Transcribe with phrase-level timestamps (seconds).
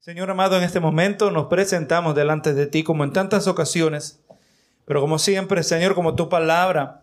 [0.00, 4.18] Señor amado, en este momento nos presentamos delante de ti como en tantas ocasiones,
[4.86, 7.02] pero como siempre, Señor, como tu palabra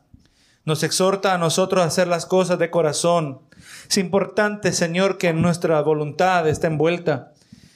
[0.66, 3.42] nos exhorta a nosotros a hacer las cosas de corazón.
[3.88, 7.34] Es importante, Señor, que nuestra voluntad esté envuelta.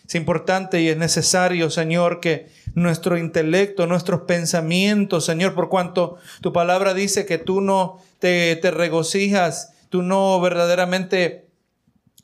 [0.07, 6.51] Es importante y es necesario, Señor, que nuestro intelecto, nuestros pensamientos, Señor, por cuanto tu
[6.51, 11.45] palabra dice que tú no te, te regocijas, tú no verdaderamente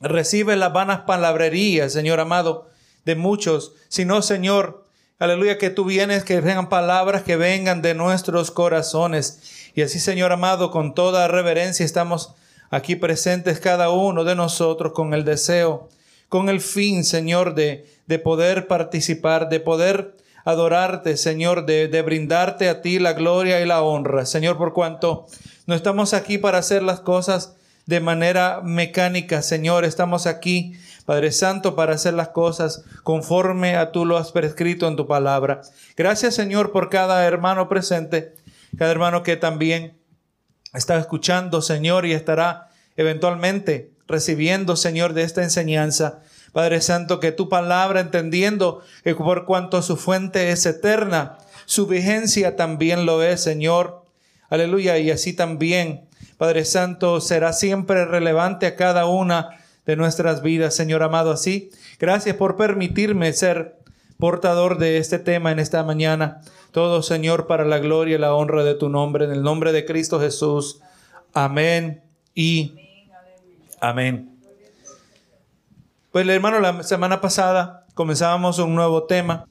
[0.02, 2.76] recibes las vanas palabrerías, Señor amado
[3.08, 4.86] de muchos, sino, Señor,
[5.18, 9.72] aleluya, que tú vienes, que vengan palabras que vengan de nuestros corazones.
[9.74, 12.34] Y así, Señor amado, con toda reverencia estamos
[12.70, 15.88] aquí presentes cada uno de nosotros con el deseo,
[16.28, 22.68] con el fin, Señor, de, de poder participar, de poder adorarte, Señor, de, de brindarte
[22.68, 24.26] a ti la gloria y la honra.
[24.26, 25.28] Señor, por cuanto
[25.66, 30.74] no estamos aquí para hacer las cosas de manera mecánica, Señor, estamos aquí
[31.08, 35.62] Padre Santo, para hacer las cosas conforme a tú lo has prescrito en tu palabra.
[35.96, 38.36] Gracias, Señor, por cada hermano presente,
[38.78, 39.98] cada hermano que también
[40.74, 46.20] está escuchando, Señor, y estará eventualmente recibiendo, Señor, de esta enseñanza.
[46.52, 52.58] Padre Santo, que tu palabra, entendiendo que por cuanto su fuente es eterna, su vigencia
[52.58, 54.04] también lo es, Señor.
[54.50, 54.98] Aleluya.
[54.98, 59.52] Y así también, Padre Santo, será siempre relevante a cada una
[59.88, 61.72] de nuestras vidas, Señor amado, así.
[61.98, 63.80] Gracias por permitirme ser
[64.20, 66.42] portador de este tema en esta mañana.
[66.72, 69.86] Todo, Señor, para la gloria y la honra de tu nombre, en el nombre de
[69.86, 70.82] Cristo Jesús.
[71.34, 72.04] Amén
[72.36, 72.76] y
[73.80, 74.38] amén.
[76.12, 79.48] Pues hermano, la semana pasada comenzábamos un nuevo tema,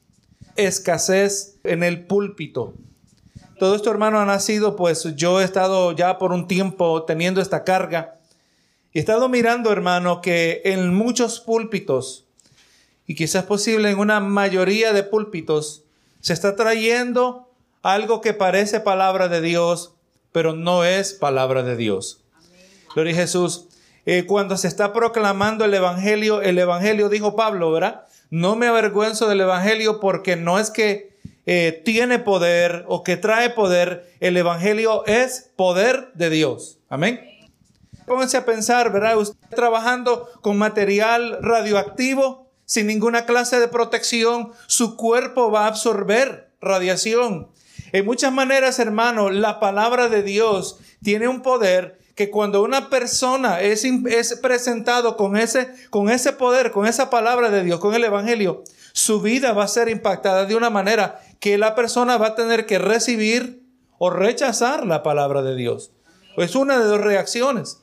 [0.55, 2.75] escasez en el púlpito.
[3.57, 7.63] Todo esto, hermano, ha nacido, pues yo he estado ya por un tiempo teniendo esta
[7.63, 8.16] carga
[8.97, 12.25] he estado mirando, hermano, que en muchos púlpitos,
[13.05, 15.83] y quizás posible en una mayoría de púlpitos,
[16.19, 17.47] se está trayendo
[17.83, 19.93] algo que parece palabra de Dios,
[20.31, 22.23] pero no es palabra de Dios.
[22.95, 23.67] Gloria a Jesús.
[24.07, 28.05] Eh, cuando se está proclamando el Evangelio, el Evangelio, dijo Pablo, ¿verdad?
[28.31, 31.15] No me avergüenzo del Evangelio porque no es que
[31.45, 36.79] eh, tiene poder o que trae poder, el Evangelio es poder de Dios.
[36.89, 37.36] Amén.
[38.07, 39.17] Pónganse a pensar, ¿verdad?
[39.17, 46.49] Usted trabajando con material radioactivo, sin ninguna clase de protección, su cuerpo va a absorber
[46.61, 47.49] radiación.
[47.91, 53.59] En muchas maneras, hermano, la palabra de Dios tiene un poder que cuando una persona
[53.59, 58.05] es, es presentado con ese, con ese poder, con esa palabra de Dios, con el
[58.05, 58.63] Evangelio,
[58.93, 62.65] su vida va a ser impactada de una manera que la persona va a tener
[62.65, 63.63] que recibir
[63.97, 65.91] o rechazar la palabra de Dios.
[66.37, 67.81] Es una de dos reacciones.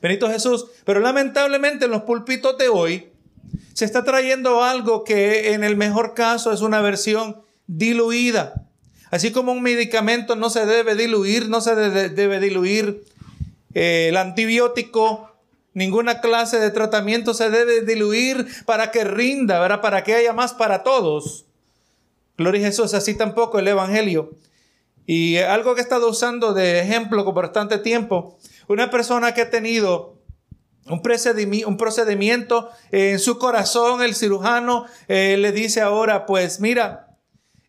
[0.00, 0.66] Benito Jesús.
[0.84, 3.08] Pero lamentablemente en los pulpitos de hoy
[3.72, 8.66] se está trayendo algo que en el mejor caso es una versión diluida.
[9.10, 13.04] Así como un medicamento no se debe diluir, no se debe diluir
[13.74, 15.30] eh, el antibiótico,
[15.74, 19.80] ninguna clase de tratamiento se debe diluir para que rinda, ¿verdad?
[19.80, 21.46] para que haya más para todos.
[22.36, 24.30] Gloria a Jesús, así tampoco el Evangelio.
[25.06, 28.37] Y algo que he estado usando de ejemplo por bastante tiempo
[28.68, 30.18] una persona que ha tenido
[30.86, 37.08] un procedimiento, en su corazón, el cirujano eh, le dice ahora, pues mira,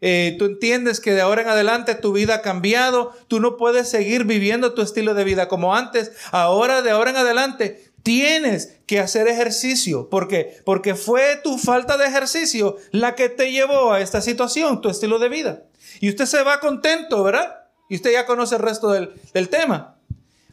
[0.01, 3.89] eh, tú entiendes que de ahora en adelante tu vida ha cambiado, tú no puedes
[3.89, 8.99] seguir viviendo tu estilo de vida como antes, ahora de ahora en adelante tienes que
[8.99, 10.09] hacer ejercicio.
[10.09, 10.61] ¿Por qué?
[10.65, 15.19] Porque fue tu falta de ejercicio la que te llevó a esta situación, tu estilo
[15.19, 15.63] de vida.
[15.99, 17.55] Y usted se va contento, ¿verdad?
[17.89, 19.98] Y usted ya conoce el resto del, del tema.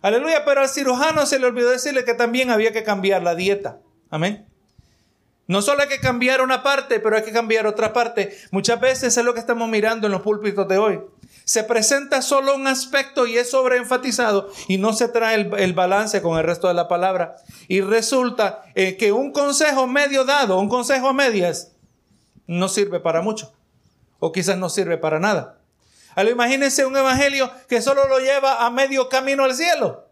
[0.03, 3.79] Aleluya, pero al cirujano se le olvidó decirle que también había que cambiar la dieta.
[4.11, 4.47] Amén.
[5.49, 8.37] No solo hay que cambiar una parte, pero hay que cambiar otra parte.
[8.51, 11.01] Muchas veces es lo que estamos mirando en los púlpitos de hoy.
[11.45, 16.37] Se presenta solo un aspecto y es sobreenfatizado y no se trae el, balance con
[16.37, 17.37] el resto de la palabra.
[17.69, 21.73] Y resulta eh, que un consejo medio dado, un consejo a medias,
[22.49, 23.53] no sirve para mucho.
[24.19, 25.56] O quizás no sirve para nada.
[26.17, 30.09] Ahora imagínense un evangelio que solo lo lleva a medio camino al cielo.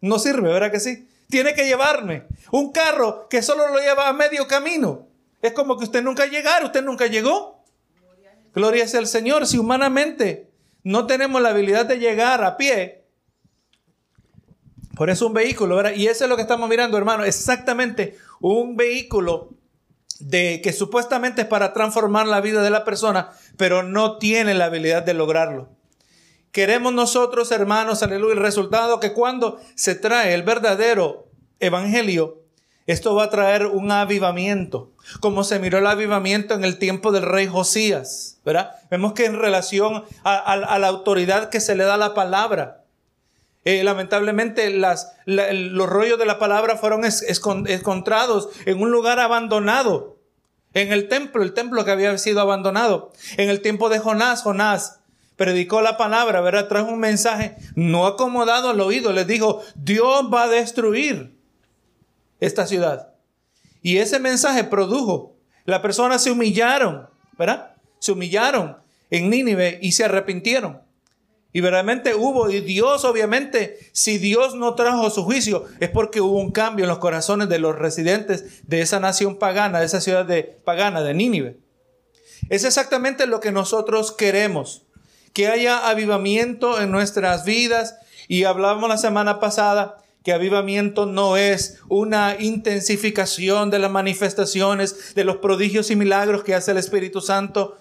[0.00, 1.08] No sirve, ¿verdad que sí?
[1.30, 2.26] Tiene que llevarme.
[2.50, 5.06] Un carro que solo lo lleva a medio camino.
[5.40, 7.62] Es como que usted nunca llegara, usted nunca llegó.
[8.52, 9.46] Gloria sea al Señor.
[9.46, 10.50] Si humanamente
[10.82, 13.04] no tenemos la habilidad de llegar a pie,
[14.96, 15.92] por eso un vehículo, ¿verdad?
[15.94, 17.22] Y eso es lo que estamos mirando, hermano.
[17.22, 19.50] Exactamente, un vehículo
[20.20, 24.66] de que supuestamente es para transformar la vida de la persona, pero no tiene la
[24.66, 25.68] habilidad de lograrlo.
[26.52, 31.28] Queremos nosotros, hermanos, aleluya, el resultado que cuando se trae el verdadero
[31.60, 32.42] evangelio,
[32.86, 37.24] Esto va a traer un avivamiento, como se miró el avivamiento en el tiempo del
[37.24, 38.76] rey Josías, ¿verdad?
[38.90, 42.86] Vemos que en relación a, la autoridad que se le da a la palabra,
[43.68, 50.16] eh, lamentablemente los rollos de la palabra fueron encontrados en un lugar abandonado,
[50.72, 53.12] en el templo, el templo que había sido abandonado.
[53.36, 55.00] En el tiempo de Jonás, Jonás
[55.36, 56.68] predicó la palabra, ¿verdad?
[56.68, 61.36] Trajo un mensaje no acomodado al oído, les dijo, Dios va a destruir
[62.40, 63.10] esta ciudad.
[63.82, 65.36] Y ese mensaje produjo.
[65.66, 67.06] Las personas se humillaron,
[67.36, 67.72] ¿verdad?
[67.98, 68.78] Se humillaron
[69.10, 70.87] en Nínive y se arrepintieron.
[71.52, 76.38] Y verdaderamente hubo, y Dios obviamente, si Dios no trajo su juicio, es porque hubo
[76.38, 80.26] un cambio en los corazones de los residentes de esa nación pagana, de esa ciudad
[80.26, 81.58] de, pagana, de Nínive.
[82.50, 84.86] Es exactamente lo que nosotros queremos,
[85.32, 87.98] que haya avivamiento en nuestras vidas.
[88.26, 95.24] Y hablábamos la semana pasada que avivamiento no es una intensificación de las manifestaciones, de
[95.24, 97.78] los prodigios y milagros que hace el Espíritu Santo,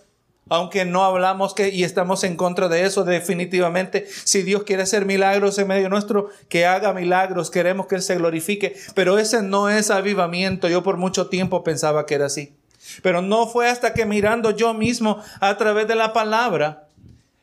[0.49, 4.07] aunque no hablamos que y estamos en contra de eso definitivamente.
[4.23, 8.15] Si Dios quiere hacer milagros en medio nuestro, que haga milagros, queremos que Él se
[8.15, 10.67] glorifique, pero ese no es avivamiento.
[10.67, 12.53] Yo por mucho tiempo pensaba que era así.
[13.01, 16.87] Pero no fue hasta que mirando yo mismo a través de la palabra,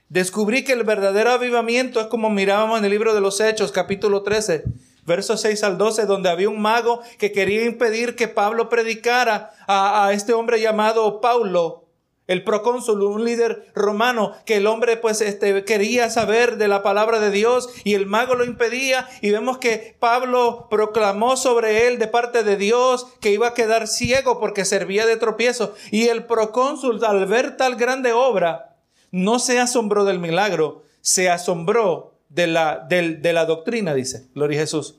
[0.08, 4.22] descubrí que el verdadero avivamiento es como mirábamos en el libro de los Hechos, capítulo
[4.22, 4.64] 13
[5.06, 10.10] versos 6 al 12, donde había un mago que quería impedir que Pablo predicara a,
[10.12, 11.83] este hombre llamado Paulo,
[12.26, 17.20] el procónsul, un líder romano, que el hombre pues este, quería saber de la palabra
[17.20, 22.08] de Dios y el mago lo impedía y vemos que Pablo proclamó sobre él de
[22.08, 27.04] parte de Dios que iba a quedar ciego porque servía de tropiezo y el procónsul
[27.04, 28.76] al ver tal grande obra
[29.10, 34.96] no se asombró del milagro, se asombró de la, de, la doctrina, dice, Gloria Jesús.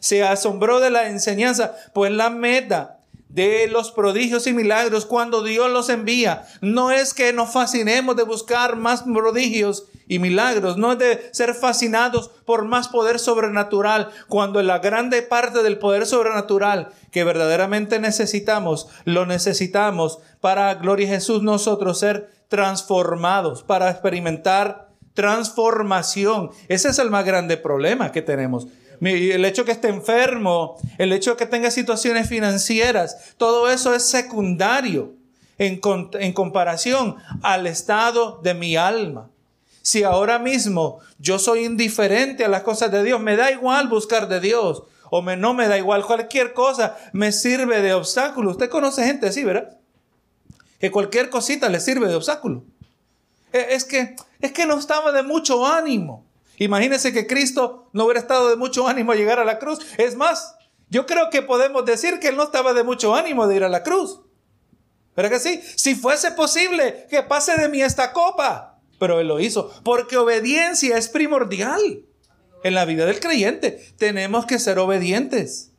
[0.00, 2.97] Se asombró de la enseñanza, pues la meta
[3.28, 6.46] de los prodigios y milagros cuando Dios los envía.
[6.60, 11.54] No es que nos fascinemos de buscar más prodigios y milagros, no es de ser
[11.54, 18.88] fascinados por más poder sobrenatural, cuando la grande parte del poder sobrenatural que verdaderamente necesitamos,
[19.04, 26.50] lo necesitamos para, gloria a Jesús, nosotros ser transformados, para experimentar transformación.
[26.68, 28.68] Ese es el más grande problema que tenemos.
[29.00, 35.12] El hecho que esté enfermo, el hecho que tenga situaciones financieras, todo eso es secundario
[35.58, 35.80] en,
[36.14, 39.30] en comparación al estado de mi alma.
[39.82, 44.28] Si ahora mismo yo soy indiferente a las cosas de Dios, me da igual buscar
[44.28, 48.50] de Dios o no me da igual, cualquier cosa me sirve de obstáculo.
[48.50, 49.78] Usted conoce gente así, ¿verdad?
[50.78, 52.62] Que cualquier cosita le sirve de obstáculo.
[53.52, 56.24] E, es que es que no estaba de mucho ánimo.
[56.58, 59.78] Imagínense que Cristo no hubiera estado de mucho ánimo a llegar a la cruz.
[59.96, 60.56] Es más,
[60.90, 63.68] yo creo que podemos decir que él no estaba de mucho ánimo de ir a
[63.68, 64.20] la cruz.
[65.14, 65.60] ¿Pero que sí?
[65.76, 68.80] Si fuese posible que pase de mí esta copa.
[68.98, 72.04] Pero él lo hizo porque obediencia es primordial
[72.64, 73.84] en la vida del creyente.
[73.96, 75.72] Tenemos que ser obedientes.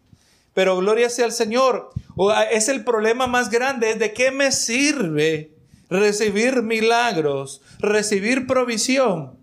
[0.54, 1.90] Pero gloria sea al Señor.
[2.52, 3.96] Es el problema más grande.
[3.96, 5.54] ¿De qué me sirve
[5.90, 9.39] recibir milagros, recibir provisión,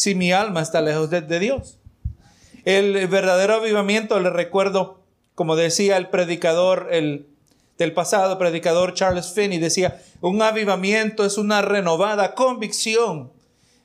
[0.00, 1.76] si mi alma está lejos de, Dios.
[2.64, 5.02] El verdadero avivamiento, le recuerdo,
[5.34, 7.26] como decía el predicador, el
[7.76, 13.30] del pasado predicador Charles Finney, decía, un avivamiento es una renovada convicción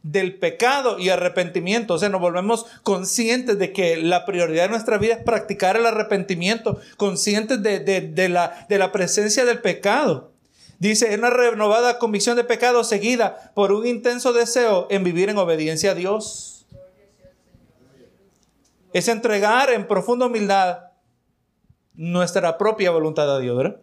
[0.03, 1.95] del pecado y arrepentimiento.
[1.95, 5.85] O sea, nos volvemos conscientes de que la prioridad de nuestra vida es practicar el
[5.85, 10.31] arrepentimiento, conscientes de la presencia del pecado.
[10.79, 15.37] Dice, es una renovada convicción de pecado seguida por un intenso deseo en vivir en
[15.37, 16.65] obediencia a Dios.
[18.93, 20.79] Es entregar en profunda humildad
[21.93, 23.81] nuestra propia voluntad a Dios, ¿verdad?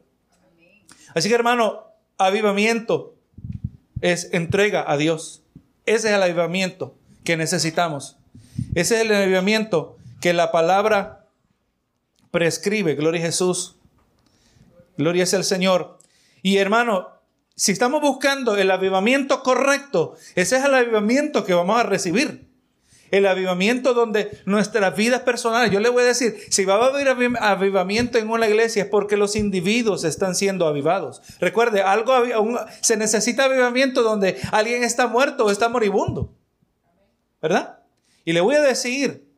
[1.15, 1.87] Así que hermano,
[2.19, 3.15] avivamiento
[4.01, 5.43] es entrega a Dios.
[5.87, 6.95] Ese es el avivamiento
[7.25, 8.17] que necesitamos.
[8.75, 11.27] Ese es el avivamiento que la palabra
[12.31, 12.95] prescribe.
[12.95, 13.77] Gloria a Jesús.
[14.97, 15.99] Gloria es el Señor.
[16.43, 17.09] Y hermano,
[17.55, 22.51] si estamos buscando el avivamiento correcto, ese es el avivamiento que vamos a recibir.
[23.13, 27.09] El avivamiento donde nuestras vidas personales, yo le voy a decir, si va a haber
[27.41, 31.21] avivamiento en una iglesia es porque los individuos están siendo avivados.
[31.39, 32.15] Recuerde, algo
[32.81, 36.35] se necesita avivamiento donde alguien está muerto o está moribundo.
[37.43, 37.81] ¿Verdad?
[38.25, 39.32] Y le voy a decir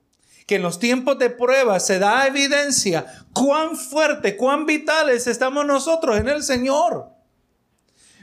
[0.46, 6.18] que en los tiempos de prueba se da evidencia cuán fuerte, cuán vitales estamos nosotros
[6.18, 7.10] en el Señor.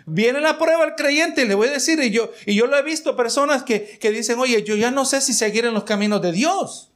[0.06, 2.78] Viene la prueba al creyente y le voy a decir, y yo, y yo lo
[2.78, 5.84] he visto personas que, que dicen, oye, yo ya no sé si seguir en los
[5.84, 6.92] caminos de Dios.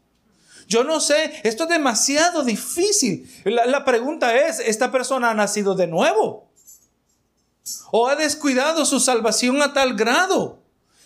[0.68, 3.32] Yo no sé, esto es demasiado difícil.
[3.44, 6.50] La, la pregunta es, ¿esta persona ha nacido de nuevo?
[7.92, 10.65] ¿O ha descuidado su salvación a tal grado?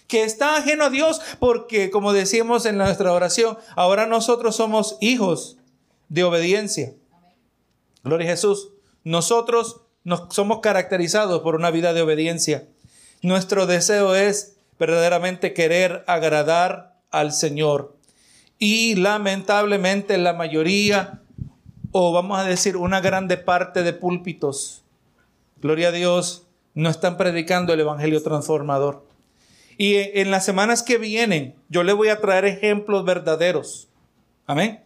[0.10, 5.58] Que está ajeno a Dios, porque como decíamos en nuestra oración, ahora nosotros somos hijos
[6.10, 6.96] de obediencia.
[8.04, 8.72] Gloria a Jesús.
[9.04, 12.68] Nosotros nos somos caracterizados por una vida de obediencia.
[13.22, 17.96] Nuestro deseo es verdaderamente querer agradar al Señor.
[18.58, 21.22] Y lamentablemente la mayoría,
[21.92, 24.84] o vamos a decir una grande parte de púlpitos,
[25.62, 29.09] gloria a Dios, no están predicando el Evangelio transformador.
[29.82, 33.88] Y en las semanas que vienen, yo le voy a traer ejemplos verdaderos.
[34.46, 34.84] Amén.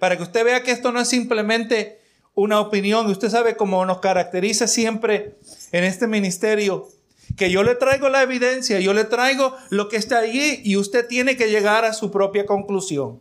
[0.00, 2.00] Para que usted vea que esto no es simplemente
[2.34, 3.06] una opinión.
[3.06, 5.36] Usted sabe cómo nos caracteriza siempre
[5.70, 6.88] en este ministerio,
[7.36, 11.06] que yo le traigo la evidencia, yo le traigo lo que está allí y usted
[11.06, 13.20] tiene que llegar a su propia conclusión.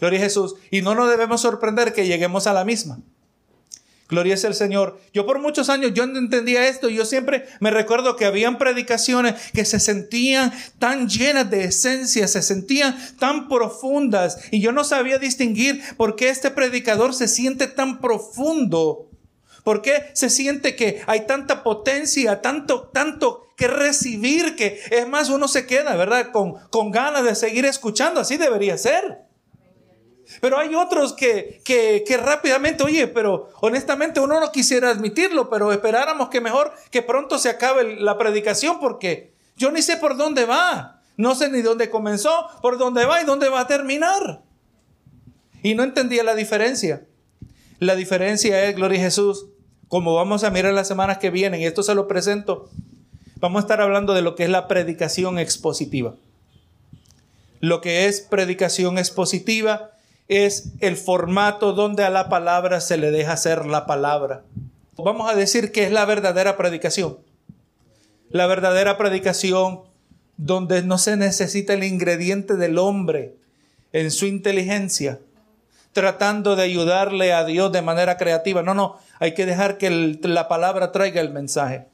[0.00, 0.56] Gloria a Jesús.
[0.72, 2.98] Y no nos debemos sorprender que lleguemos a la misma.
[4.14, 5.00] Gloria es el Señor.
[5.12, 6.88] Yo por muchos años yo no entendía esto.
[6.88, 12.40] Yo siempre me recuerdo que habían predicaciones que se sentían tan llenas de esencia, se
[12.40, 14.38] sentían tan profundas.
[14.52, 19.10] Y yo no sabía distinguir por qué este predicador se siente tan profundo.
[19.64, 25.28] ¿Por qué se siente que hay tanta potencia, tanto, tanto que recibir que es más
[25.28, 26.30] uno se queda, ¿verdad?
[26.30, 28.20] Con, con ganas de seguir escuchando.
[28.20, 29.23] Así debería ser.
[30.40, 36.28] Pero hay otros que, que, rápidamente, oye, pero honestamente uno no quisiera admitirlo, pero esperáramos
[36.28, 41.02] que mejor que pronto se acabe la predicación porque yo ni sé por dónde va.
[41.16, 44.42] No sé ni dónde comenzó, por dónde va y dónde va a terminar.
[45.62, 47.06] Y no entendía la diferencia.
[47.78, 49.46] La diferencia es, Gloria a Jesús,
[49.88, 52.68] como vamos a mirar las semanas que vienen, y esto se lo presento,
[53.36, 56.14] vamos a estar hablando de lo que es la predicación expositiva.
[57.60, 59.93] Lo que es predicación expositiva
[60.28, 64.42] es el formato donde a la palabra se le deja hacer la palabra.
[64.96, 67.18] Vamos a decir que es la verdadera predicación.
[68.30, 69.82] La verdadera predicación
[70.36, 73.34] donde no se necesita el ingrediente del hombre
[73.92, 75.20] en su inteligencia,
[75.92, 78.62] tratando de ayudarle a Dios de manera creativa.
[78.62, 79.90] No, no, hay que dejar que
[80.22, 81.86] la palabra traiga el mensaje.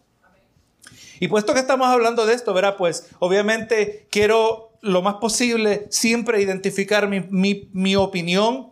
[1.19, 6.43] Y puesto que estamos hablando de esto, verá, pues obviamente quiero lo más posible siempre
[6.43, 8.71] identificar mi, opinión.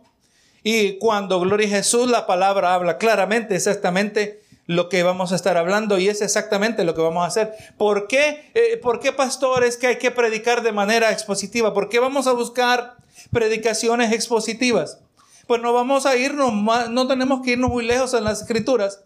[0.63, 5.57] Y cuando Gloria a Jesús, la palabra habla claramente, exactamente lo que vamos a estar
[5.57, 7.53] hablando y es exactamente lo que vamos a hacer.
[7.77, 11.73] ¿Por qué, eh, ¿por qué pastores que hay que predicar de manera expositiva?
[11.73, 12.97] ¿Por qué vamos a buscar
[13.31, 14.99] predicaciones expositivas?
[15.47, 16.53] Pues no vamos a irnos,
[16.91, 19.03] no tenemos que irnos muy lejos en las escrituras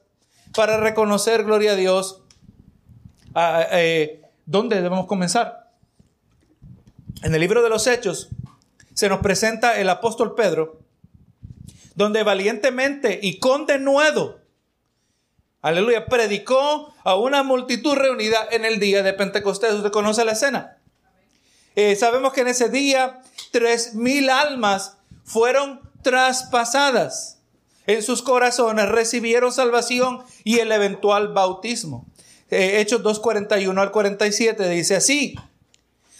[0.53, 2.21] para reconocer, gloria a Dios,
[3.71, 5.62] eh, dónde debemos comenzar.
[7.23, 8.27] En el libro de los Hechos
[8.93, 10.81] se nos presenta el apóstol Pedro,
[11.95, 14.41] donde valientemente y con denuedo,
[15.61, 19.73] aleluya, predicó a una multitud reunida en el día de Pentecostés.
[19.73, 20.79] ¿Usted conoce la escena?
[21.75, 27.39] Eh, sabemos que en ese día tres mil almas fueron traspasadas
[27.87, 32.05] en sus corazones, recibieron salvación y el eventual bautismo.
[32.51, 35.35] Eh, Hechos 2.41 al 47 dice así.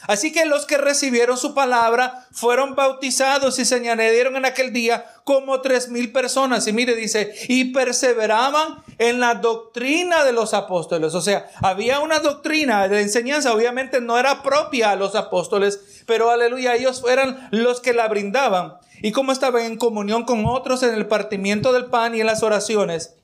[0.08, 5.06] Así que los que recibieron su palabra fueron bautizados y se añadieron en aquel día
[5.24, 6.68] como tres mil personas.
[6.68, 11.14] Y mire, dice, y perseveraban en la doctrina de los apóstoles.
[11.16, 16.30] O sea, había una doctrina de enseñanza, obviamente no era propia a los apóstoles, pero
[16.30, 18.74] aleluya, ellos eran los que la brindaban.
[19.02, 22.44] Y como estaban en comunión con otros en el partimiento del pan y en las
[22.44, 23.16] oraciones.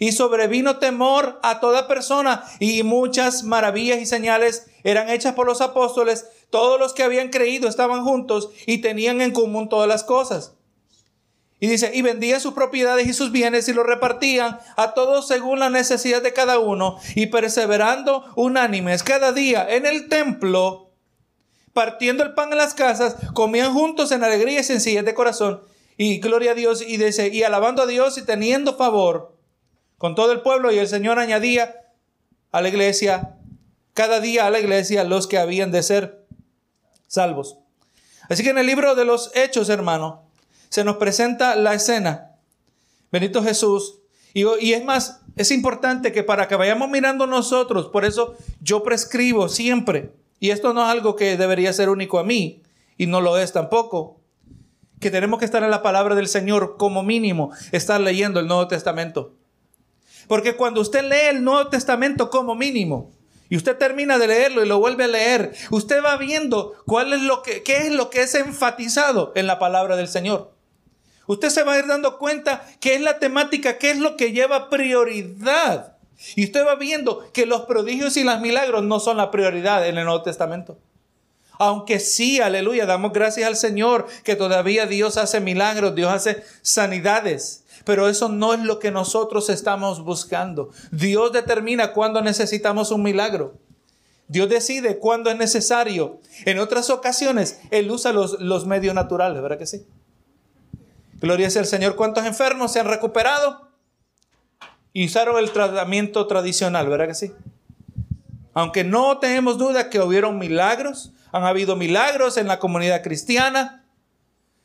[0.00, 5.60] Y sobrevino temor a toda persona y muchas maravillas y señales eran hechas por los
[5.60, 6.26] apóstoles.
[6.50, 10.54] Todos los que habían creído estaban juntos y tenían en común todas las cosas.
[11.58, 15.60] Y dice, y vendían sus propiedades y sus bienes y los repartían a todos según
[15.60, 20.90] la necesidad de cada uno y perseverando unánimes cada día en el templo,
[21.72, 25.62] partiendo el pan en las casas, comían juntos en alegría y sencillez de corazón
[25.96, 29.34] y gloria a Dios y dice, y alabando a Dios y teniendo favor
[29.96, 31.92] con todo el pueblo y el Señor añadía
[32.50, 33.38] a la iglesia,
[33.94, 36.26] cada día a la iglesia los que habían de ser
[37.06, 37.58] salvos.
[38.28, 40.28] Así que en el libro de los Hechos, hermano,
[40.68, 42.36] se nos presenta la escena.
[43.12, 44.00] Benito Jesús.
[44.32, 48.82] Y, y, es más, es importante que para que vayamos mirando nosotros, por eso yo
[48.82, 52.62] prescribo siempre, y esto no es algo que debería ser único a mí,
[52.98, 54.20] y no lo es tampoco,
[55.00, 58.66] que tenemos que estar en la palabra del Señor como mínimo, estar leyendo el Nuevo
[58.66, 59.34] Testamento.
[60.26, 63.12] Porque cuando usted lee el Nuevo Testamento como mínimo,
[63.48, 65.54] Y usted termina de leerlo y lo vuelve a leer.
[65.70, 69.58] Usted va viendo cuál es lo que, qué es lo que es enfatizado en la
[69.58, 70.52] palabra del Señor.
[71.26, 74.32] Usted se va a ir dando cuenta qué es la temática, qué es lo que
[74.32, 75.96] lleva prioridad.
[76.36, 79.98] Y usted va viendo que los prodigios y los milagros no son la prioridad en
[79.98, 80.78] el Nuevo Testamento.
[81.58, 87.63] Aunque sí, aleluya, damos gracias al Señor que todavía Dios hace milagros, Dios hace sanidades.
[87.84, 90.70] Pero eso no es lo que nosotros estamos buscando.
[90.90, 93.58] Dios determina cuándo necesitamos un milagro.
[94.26, 96.20] Dios decide cuándo es necesario.
[96.46, 99.86] En otras ocasiones, Él usa los, los medios naturales, ¿verdad que sí?
[101.20, 101.96] Gloria sea al Señor.
[101.96, 103.68] ¿Cuántos enfermos se han recuperado?
[104.92, 107.32] Y usaron el tratamiento tradicional, ¿verdad que sí?
[108.54, 113.84] Aunque no tenemos duda que hubieron milagros, han habido milagros en la comunidad cristiana,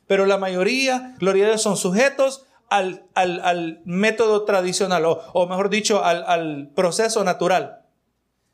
[0.06, 5.70] pero la mayoría, gloria a Dios, son sujetos al, al, método tradicional, o, o mejor
[5.70, 7.86] dicho, al, al, proceso natural.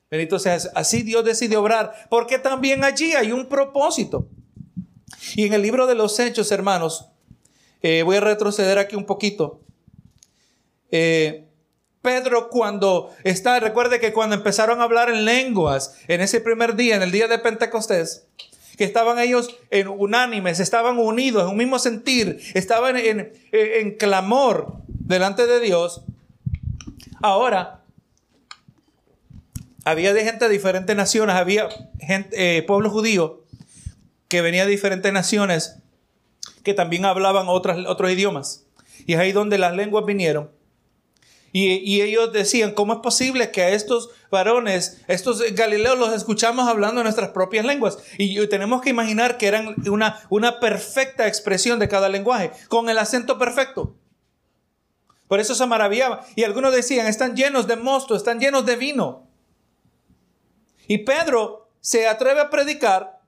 [0.10, 4.28] Bendito sea, así Dios decide obrar, porque también allí hay un propósito.
[5.36, 7.10] Y en el libro de los Hechos, hermanos,
[7.82, 9.62] eh, voy a retroceder aquí un poquito.
[10.92, 11.46] Eh,
[12.02, 16.96] Pedro cuando está, recuerde que cuando empezaron a hablar en lenguas, en ese primer día,
[16.96, 18.28] en el día de Pentecostés,
[18.78, 25.48] que estaban ellos en unánimes, estaban unidos en un mismo sentir, estaban en, clamor delante
[25.48, 26.04] de Dios.
[27.22, 27.84] Ahora,
[29.84, 33.44] había gente de diferentes naciones, había gente, eh, pueblo judío
[34.28, 35.78] que venía de diferentes naciones
[36.64, 38.66] que también hablaban otros idiomas.
[39.06, 40.50] Y es ahí donde las lenguas vinieron.
[41.58, 47.02] Y, ellos decían, ¿cómo es posible que a estos varones, estos galileos, los escuchamos hablando
[47.02, 47.98] nuestras propias lenguas?
[48.18, 52.98] Y tenemos que imaginar que eran una, una perfecta expresión de cada lenguaje, con el
[52.98, 53.96] acento perfecto.
[55.30, 56.26] Por eso se maravillaba.
[56.36, 59.26] Y algunos decían, están llenos de mosto, están llenos de vino.
[60.90, 63.22] Y Pedro se atreve a predicar,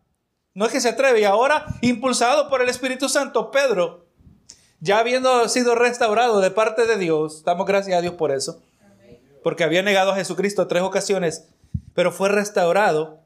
[0.53, 4.06] no es que se atreve, y ahora, impulsado por el Espíritu Santo, Pedro
[4.79, 8.61] ya habiendo sido restaurado de parte de Dios, damos gracias a Dios por eso,
[9.43, 11.47] porque había negado a Jesucristo tres ocasiones,
[11.93, 13.19] pero fue restaurado.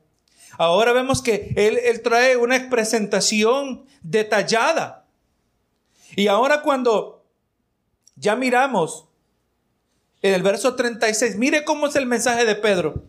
[0.58, 5.06] Ahora vemos que él, él trae una presentación detallada.
[6.15, 7.23] Y ahora cuando
[8.15, 9.08] ya miramos
[10.21, 13.04] en el verso 36, mire cómo es el mensaje de Pedro.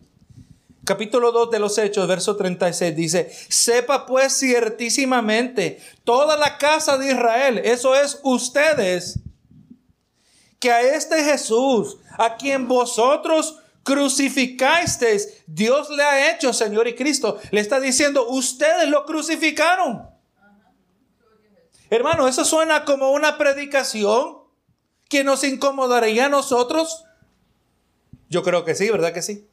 [0.85, 7.11] Capítulo 2 de los Hechos, verso 36 dice, sepa pues ciertísimamente toda la casa de
[7.11, 9.19] Israel, eso es ustedes,
[10.59, 17.39] que a este Jesús, a quien vosotros crucificasteis, Dios le ha hecho Señor y Cristo.
[17.51, 20.09] Le está diciendo, ustedes lo crucificaron.
[21.89, 24.37] Hermano, eso suena como una predicación
[25.09, 27.05] que nos incomodaría a nosotros.
[28.29, 29.47] Yo creo que sí, ¿verdad que sí?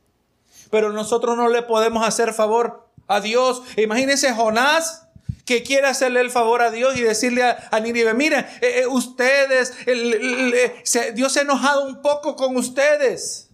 [0.71, 3.63] Pero nosotros no le podemos hacer favor a Dios.
[3.77, 5.07] Imagínense Jonás
[5.45, 8.87] que quiere hacerle el favor a Dios y decirle a, a Nínive, miren, eh, eh,
[8.87, 9.75] ustedes,
[11.15, 13.51] Dios se ha enojado un poco con ustedes.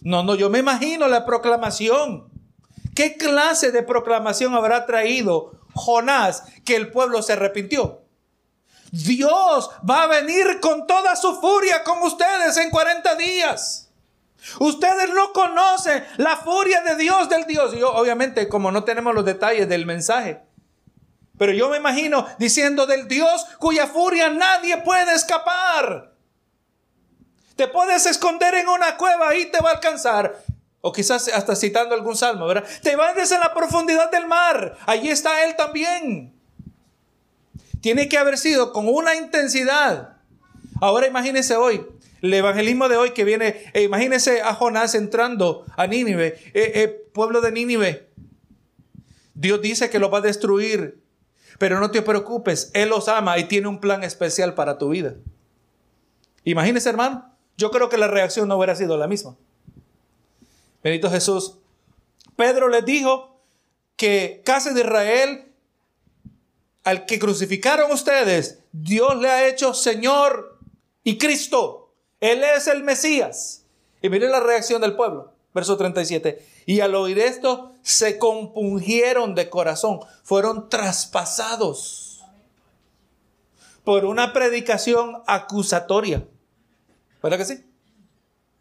[0.00, 2.30] No, no, yo me imagino la proclamación.
[2.94, 8.02] ¿Qué clase de proclamación habrá traído Jonás que el pueblo se arrepintió?
[8.90, 13.87] Dios va a venir con toda su furia con ustedes en 40 días.
[14.60, 17.74] Ustedes no conocen la furia de Dios del Dios.
[17.74, 20.40] Y obviamente, como no tenemos los detalles del mensaje,
[21.38, 26.12] pero yo me imagino diciendo del Dios cuya furia nadie puede escapar.
[27.56, 30.42] Te puedes esconder en una cueva y te va a alcanzar.
[30.80, 32.64] O quizás hasta citando algún salmo, ¿verdad?
[32.82, 34.76] Te vas en la profundidad del mar.
[34.86, 36.34] Allí está Él también.
[37.80, 40.16] Tiene que haber sido con una intensidad.
[40.80, 41.84] Ahora imagínese hoy,
[42.22, 46.88] el evangelismo de hoy que viene, e imagínese a Jonás entrando a Nínive, eh, eh,
[47.12, 48.08] pueblo de Nínive.
[49.34, 51.00] Dios dice que lo va a destruir,
[51.58, 55.14] pero no te preocupes, Él los ama y tiene un plan especial para tu vida.
[56.44, 59.36] Imagínese, hermano, yo creo que la reacción no hubiera sido la misma.
[60.82, 61.58] Benito Jesús.
[62.36, 63.42] Pedro les dijo
[63.96, 65.52] que casa de Israel,
[66.84, 70.58] al que crucificaron ustedes, Dios le ha hecho Señor
[71.02, 71.87] y Cristo.
[72.20, 73.64] Él es el Mesías.
[74.02, 75.32] Y miren la reacción del pueblo.
[75.54, 76.44] Verso 37.
[76.66, 80.00] Y al oír esto, se compungieron de corazón.
[80.22, 82.22] Fueron traspasados
[83.84, 86.26] por una predicación acusatoria.
[87.22, 87.64] ¿Verdad que sí?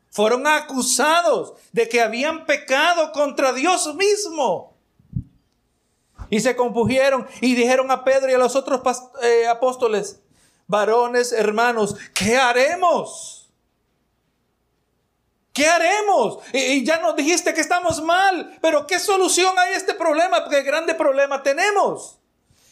[0.09, 4.77] Fueron acusados de que habían pecado contra Dios mismo.
[6.29, 8.81] Y se compugieron y dijeron a Pedro y a los otros
[9.21, 10.21] eh, apóstoles,
[10.65, 13.36] varones, hermanos, ¿qué haremos?
[15.57, 16.37] ¿Qué haremos?
[16.53, 20.43] Y, ya nos dijiste que estamos mal, pero ¿qué solución hay a este problema?
[20.43, 22.19] Porque grande problema tenemos.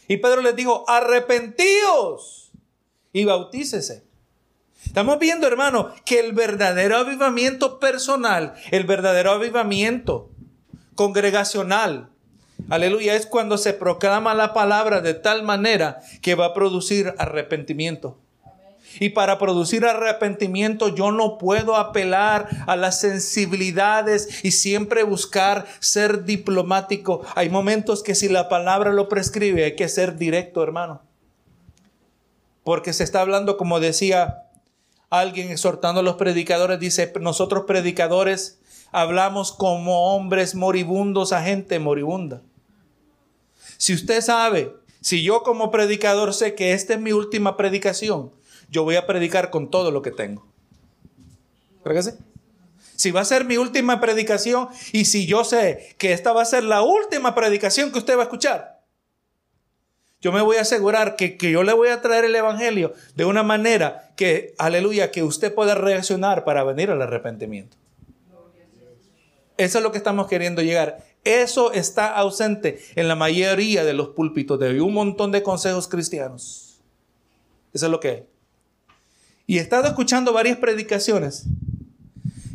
[0.06, 2.52] Y Pedro les dijo, arrepentíos
[3.12, 4.04] y bautícese.
[4.84, 10.30] Estamos viendo, hermano, que el verdadero avivamiento personal, el verdadero avivamiento
[10.94, 12.10] congregacional,
[12.70, 18.16] aleluya, es cuando se proclama la palabra de tal manera que va a producir arrepentimiento.
[19.00, 26.24] Y para producir arrepentimiento yo no puedo apelar a las sensibilidades y siempre buscar ser
[26.24, 27.22] diplomático.
[27.34, 31.02] Hay momentos que si la palabra lo prescribe hay que ser directo, hermano.
[32.64, 34.42] Porque se está hablando, como decía
[35.10, 38.58] alguien exhortando a los predicadores, dice, nosotros predicadores
[38.92, 42.42] hablamos como hombres moribundos a gente moribunda.
[43.76, 48.32] Si usted sabe, si yo como predicador sé que esta es mi última predicación,
[48.68, 50.46] yo voy a predicar con todo lo que tengo.
[51.82, 52.02] ¿Cree
[52.96, 56.46] Si va a ser mi última predicación y si yo sé que esta va a
[56.46, 58.80] ser la última predicación que usted va a escuchar,
[60.20, 63.24] yo me voy a asegurar que, que, yo le voy a traer el Evangelio de
[63.24, 67.76] una manera que, aleluya, que usted pueda reaccionar para venir al arrepentimiento.
[69.56, 71.04] Eso es lo que estamos queriendo llegar.
[71.24, 76.80] Eso está ausente en la mayoría de los púlpitos de un montón de consejos cristianos.
[77.72, 78.26] Eso es lo que.
[79.46, 81.44] Y he estado escuchando varias predicaciones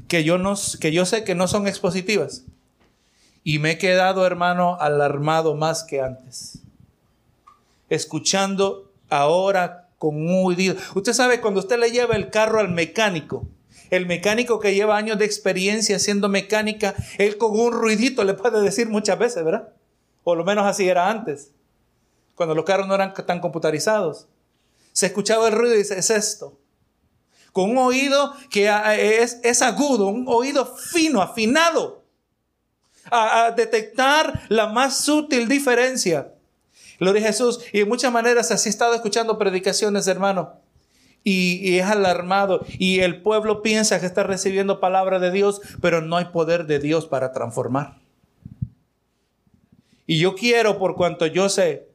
[0.09, 2.43] que yo, no, que yo sé que no son expositivas.
[3.45, 6.59] Y me he quedado, hermano, alarmado más que antes.
[7.89, 10.75] Escuchando ahora con un oído.
[10.95, 13.47] Usted sabe, cuando usted le lleva el carro al mecánico,
[13.89, 18.61] el mecánico que lleva años de experiencia haciendo mecánica, él con un ruidito le puede
[18.61, 19.69] decir muchas veces, ¿verdad?
[20.23, 21.51] O lo menos así era antes,
[22.35, 24.27] cuando los carros no eran tan computarizados.
[24.91, 26.60] Se escuchaba el ruido y dice, es esto
[27.51, 32.03] con un oído que es, es agudo, un oído fino, afinado,
[33.09, 36.33] a, detectar la más sutil diferencia.
[36.99, 40.53] Lo de Jesús, y de muchas maneras así he estado escuchando predicaciones, hermano.
[41.23, 42.65] Y, y, es alarmado.
[42.77, 46.79] Y el pueblo piensa que está recibiendo palabra de Dios, pero no hay poder de
[46.79, 47.99] Dios para transformar.
[50.07, 51.87] Y yo quiero, por cuanto yo sé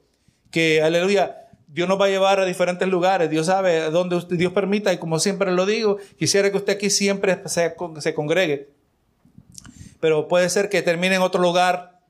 [0.50, 1.45] que, aleluya,
[1.76, 3.28] Dios nos va a llevar a diferentes lugares.
[3.28, 4.94] Dios sabe dónde usted, Dios permita.
[4.94, 8.70] Y como siempre lo digo, quisiera que usted aquí siempre se, se congregue.
[10.00, 12.00] Pero puede ser que termine en otro lugar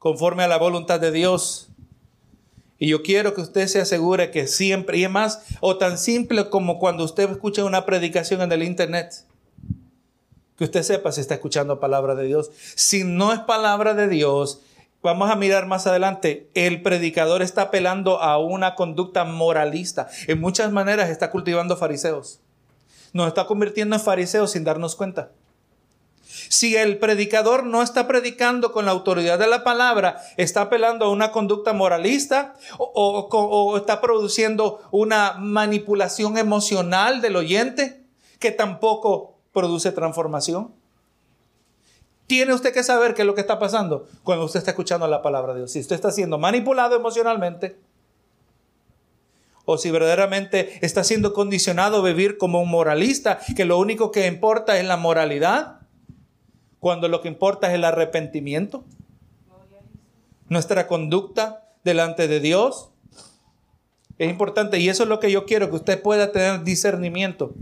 [0.00, 1.68] conforme a la voluntad de Dios.
[2.76, 6.50] Y yo quiero que usted se asegure que siempre, y es más, o tan simple
[6.50, 9.14] como cuando usted escucha una predicación en el internet,
[10.58, 12.50] que usted sepa si está escuchando palabra de Dios.
[12.74, 14.60] Si no es palabra de Dios,
[15.04, 20.08] Vamos a mirar más adelante, el predicador está apelando a una conducta moralista.
[20.28, 22.40] En muchas maneras está cultivando fariseos.
[23.12, 25.30] Nos está convirtiendo en fariseos sin darnos cuenta.
[26.22, 31.10] Si el predicador no está predicando con la autoridad de la palabra, está apelando a
[31.10, 38.06] una conducta moralista o, o está produciendo una manipulación emocional del oyente
[38.38, 40.72] que tampoco produce transformación.
[42.26, 45.22] Tiene usted que saber qué es lo que está pasando cuando usted está escuchando la
[45.22, 45.72] palabra de Dios.
[45.72, 47.76] Si usted está siendo manipulado emocionalmente
[49.66, 54.26] o si verdaderamente está siendo condicionado a vivir como un moralista, que lo único que
[54.26, 55.80] importa es la moralidad,
[56.80, 58.84] cuando lo que importa es el arrepentimiento,
[60.48, 62.90] nuestra conducta delante de Dios.
[64.18, 67.54] Es importante y eso es lo que yo quiero, que usted pueda tener discernimiento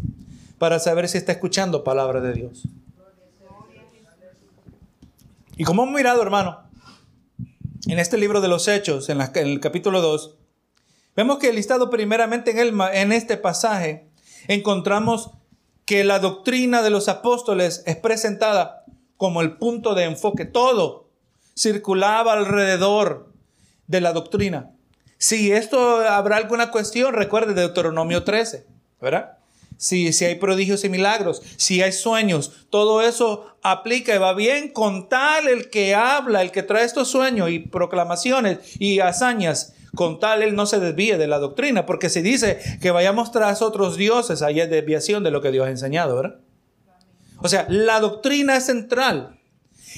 [0.58, 2.64] para saber si está escuchando palabra de Dios.
[5.62, 6.68] Y como hemos mirado, hermano,
[7.86, 10.34] en este libro de los Hechos, en, el capítulo 2,
[11.14, 14.10] vemos que listado primeramente en, el, en este pasaje,
[14.48, 15.30] encontramos
[15.84, 18.84] que la doctrina de los apóstoles es presentada
[19.16, 20.46] como el punto de enfoque.
[20.46, 21.10] Todo
[21.56, 23.32] circulaba alrededor
[23.86, 24.72] de la doctrina.
[25.16, 28.66] Si esto habrá alguna cuestión, recuerde Deuteronomio 13,
[29.00, 29.38] ¿verdad?
[29.76, 35.08] Si, hay prodigios y milagros, si hay sueños, todo eso aplica y va bien con
[35.08, 40.42] tal el que habla, el que trae estos sueños y proclamaciones y hazañas, con tal
[40.42, 44.42] él no se desvíe de la doctrina, porque si dice que vayamos tras otros dioses,
[44.42, 46.36] ahí es desviación de lo que Dios ha enseñado, ¿verdad?
[47.42, 49.38] O sea, la doctrina es central.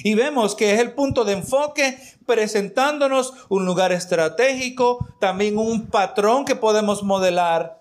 [0.03, 6.43] Y vemos que es el punto de enfoque presentándonos un lugar estratégico, también un patrón
[6.43, 7.74] que podemos modelar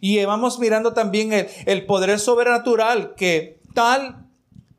[0.00, 4.26] y vamos mirando también el, poder sobrenatural que tal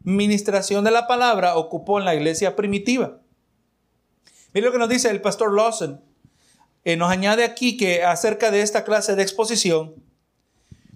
[0.04, 3.20] ministración de la palabra ocupó en la iglesia primitiva.
[4.54, 6.02] Mire lo que nos dice el pastor Lawson.
[6.86, 9.96] Eh, nos añade aquí que acerca de esta clase de exposición,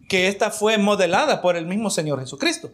[0.08, 2.72] que esta fue modelada por el mismo Señor Jesucristo.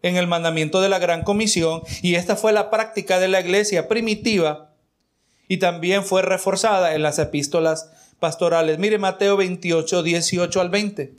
[0.00, 3.88] en el mandamiento de la gran comisión y esta fue la práctica de la iglesia
[3.88, 4.72] primitiva
[5.48, 8.78] y también fue reforzada en las epístolas pastorales.
[8.78, 11.12] Mire Mateo 28, 18 al 20.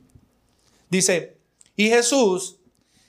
[0.88, 1.36] Dice,
[1.76, 2.56] y Jesús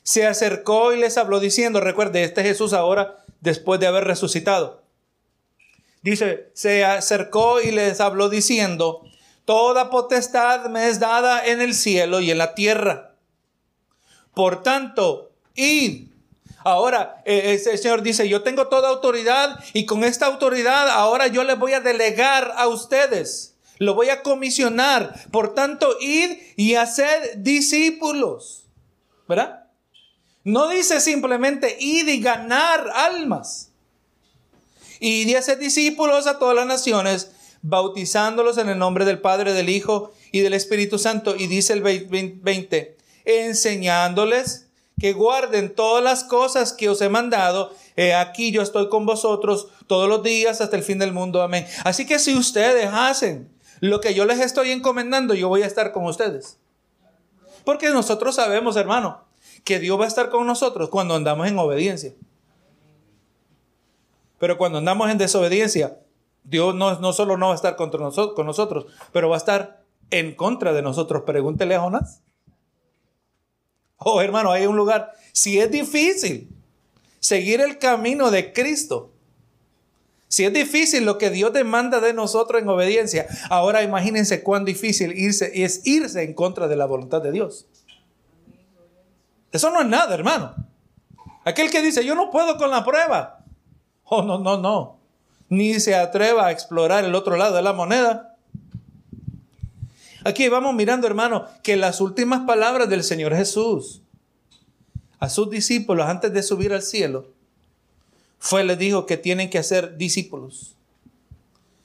[0.04, 4.82] se acercó y les habló diciendo, recuerde, este Jesús ahora después de haber resucitado.
[6.02, 9.04] Dice, se acercó y les habló diciendo,
[9.46, 13.16] toda potestad me es dada en el cielo y en la tierra.
[14.34, 16.08] Por tanto, id.
[16.64, 21.58] Ahora, el Señor dice, yo tengo toda autoridad y con esta autoridad ahora yo les
[21.58, 23.51] voy a delegar a ustedes.
[23.82, 25.16] Lo voy a comisionar.
[25.32, 28.68] Por tanto, id y hacer discípulos.
[29.28, 29.64] ¿Verdad?
[30.44, 33.72] No dice simplemente id y ganar almas.
[35.00, 37.32] Y de hacer discípulos a todas las naciones,
[37.64, 41.36] bautizándolos en el nombre del Padre, del Hijo y del Espíritu Santo.
[41.36, 44.68] Y dice el 20, enseñándoles
[45.00, 47.74] que guarden todas las cosas que os he mandado.
[48.16, 51.42] aquí yo estoy con vosotros todos los días hasta el fin del mundo.
[51.42, 51.66] Amén.
[51.84, 53.50] Así que si ustedes hacen
[53.82, 56.60] lo que yo les estoy encomendando, yo voy a estar con ustedes.
[57.66, 59.26] Porque nosotros sabemos, hermano,
[59.64, 62.14] que Dios va a estar con nosotros cuando andamos en obediencia.
[64.38, 66.00] Pero cuando andamos en desobediencia,
[66.44, 69.38] Dios no, no solo no va a estar contra nosotros, con nosotros, pero va a
[69.38, 71.24] estar en contra de nosotros.
[71.26, 72.22] Pregúntele a Jonás.
[73.98, 75.14] Oh, hermano, hay un lugar.
[75.32, 76.50] Si es difícil
[77.20, 79.12] seguir el camino de Cristo,
[80.32, 85.12] si es difícil lo que Dios demanda de nosotros en obediencia, ahora imagínense cuán difícil
[85.12, 87.66] irse, es irse en contra de la voluntad de Dios.
[89.52, 90.56] Eso no es nada, hermano.
[91.44, 93.44] Aquel que dice, yo no puedo con la prueba.
[94.06, 95.00] Oh, no, no, no.
[95.50, 98.38] Ni se atreva a explorar el otro lado de la moneda.
[100.24, 104.02] Aquí vamos mirando, hermano, que las últimas palabras del Señor Jesús
[105.20, 107.34] a sus discípulos antes de subir al cielo
[108.42, 110.76] fue, le dijo que tienen que hacer discípulos.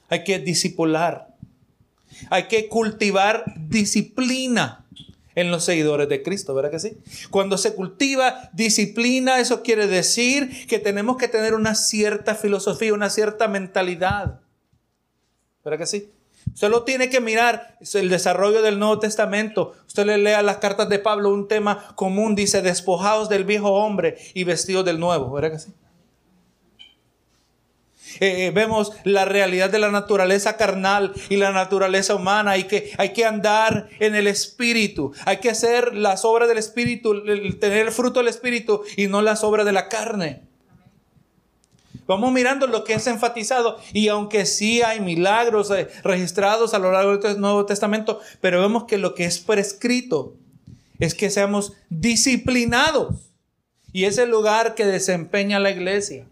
[0.09, 1.37] Hay que discipular.
[2.31, 4.87] Hay que cultivar disciplina
[5.35, 6.97] en los seguidores de Cristo, ¿verdad que sí?
[7.29, 13.11] Cuando se cultiva disciplina, eso quiere decir que tenemos que tener una cierta filosofía, una
[13.11, 14.40] cierta mentalidad.
[15.62, 16.11] ¿Verdad que sí?
[16.55, 19.75] Usted lo tiene que mirar, el desarrollo del Nuevo Testamento.
[19.87, 24.16] Usted le lea las cartas de Pablo, un tema común, dice, despojados del viejo hombre
[24.33, 25.31] y vestidos del nuevo.
[25.31, 25.75] ¿Verdad que sí?
[28.20, 32.92] Eh, eh, vemos la realidad de la naturaleza carnal y la naturaleza humana y que
[32.98, 37.22] hay que andar en el espíritu, hay que hacer las obras del espíritu,
[37.59, 40.42] tener el fruto del espíritu y no las obras de la carne.
[42.07, 46.92] Vamos mirando lo que es enfatizado y aunque sí hay milagros eh, registrados a lo
[46.92, 50.35] largo del Nuevo Testamento, pero vemos que lo que es prescrito
[51.00, 53.33] es que seamos disciplinados.
[53.92, 56.26] Y es el lugar que desempeña la iglesia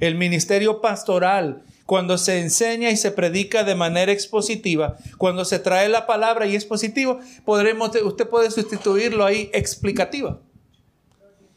[0.00, 5.88] el ministerio pastoral, cuando se enseña y se predica de manera expositiva, cuando se trae
[5.88, 10.40] la palabra y es positivo, podremos, usted puede sustituirlo ahí explicativa.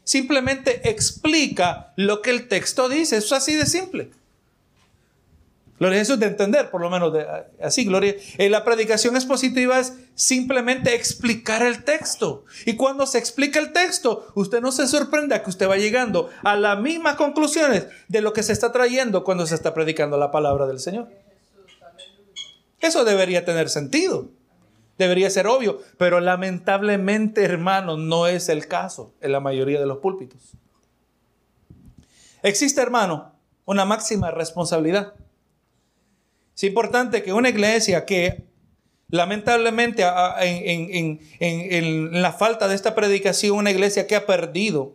[0.04, 4.10] Simplemente explica lo que el texto dice, eso es así de simple.
[5.80, 7.10] Gloria a Jesús de entender, por lo menos
[7.62, 8.14] así, gloria.
[8.36, 12.44] Eh, la predicación expositiva es simplemente explicar el texto.
[12.66, 16.54] Y cuando se explica el texto, usted no se sorprenda que usted va llegando a
[16.54, 20.66] las mismas conclusiones de lo que se está trayendo cuando se está predicando la palabra
[20.66, 21.08] del Señor.
[22.80, 24.28] Eso debería tener sentido.
[24.98, 25.80] Debería ser obvio.
[25.96, 30.42] Pero lamentablemente, hermano, no es el caso en la mayoría de los púlpitos.
[32.42, 33.32] Existe, hermano,
[33.64, 35.14] una máxima responsabilidad
[36.60, 38.44] es importante que una iglesia que
[39.08, 40.04] lamentablemente
[40.42, 44.92] en, la falta de esta predicación, una iglesia que ha perdido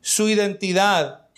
[0.00, 1.28] su identidad,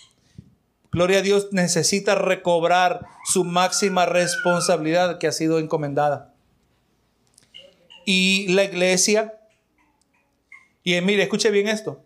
[0.91, 6.33] gloria a Dios, necesita recobrar su máxima responsabilidad que ha sido encomendada.
[8.07, 9.39] Y la iglesia,
[10.83, 12.03] y mire, escuche bien esto,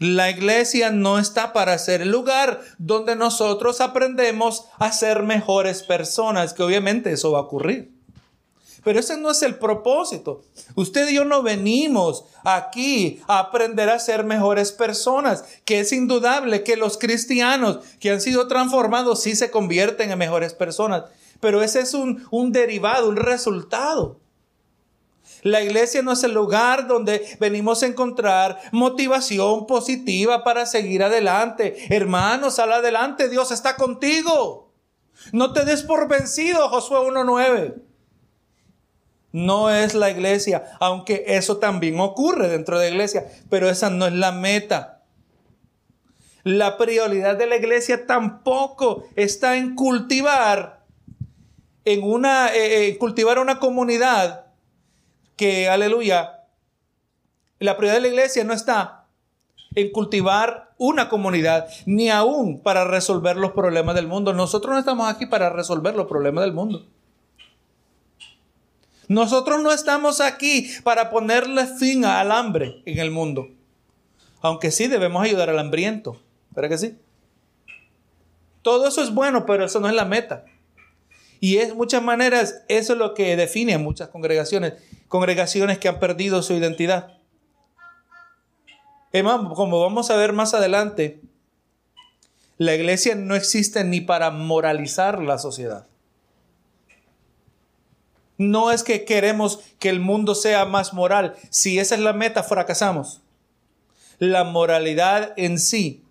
[0.00, 6.54] la iglesia no está para ser el lugar donde nosotros aprendemos a ser mejores personas,
[6.54, 7.92] que obviamente eso va a ocurrir.
[8.82, 10.40] Pero ese no es el propósito.
[10.74, 16.64] Usted y yo no venimos aquí a aprender a ser mejores personas, que es indudable
[16.64, 21.04] que los cristianos que han sido transformados sí se convierten en mejores personas.
[21.40, 24.18] Pero ese es un, un derivado, un resultado.
[25.42, 31.94] La iglesia no es el lugar donde venimos a encontrar motivación positiva para seguir adelante.
[31.94, 34.72] Hermanos, sal adelante, Dios está contigo.
[35.32, 37.82] No te des por vencido, Josué 1.9.
[39.32, 44.06] no es la iglesia, aunque eso también ocurre dentro de la iglesia, pero esa no
[44.06, 45.04] es la meta.
[46.42, 50.80] La prioridad de la iglesia tampoco está en cultivar
[51.84, 54.49] en una eh, eh, cultivar una comunidad
[55.40, 56.44] que aleluya.
[57.60, 59.06] La prioridad de la iglesia no está
[59.74, 64.34] en cultivar una comunidad, ni aún para resolver los problemas del mundo.
[64.34, 66.86] Nosotros no estamos aquí para resolver los problemas del mundo.
[69.08, 73.48] Nosotros no estamos aquí para ponerle fin al hambre en el mundo.
[74.42, 76.20] Aunque sí debemos ayudar al hambriento.
[76.50, 76.98] ¿Verdad que sí?
[78.60, 80.44] Todo eso es bueno, pero eso no es la meta.
[81.40, 84.74] Y es muchas maneras, eso es lo que define a muchas congregaciones,
[85.10, 87.18] congregaciones que han perdido su identidad.
[89.12, 91.20] como vamos a ver más adelante,
[92.58, 95.88] la iglesia no existe ni para moralizar la sociedad.
[98.38, 101.34] No es que queremos que el mundo sea más moral.
[101.50, 103.20] Si esa es la meta, fracasamos.
[104.20, 106.04] La moralidad en sí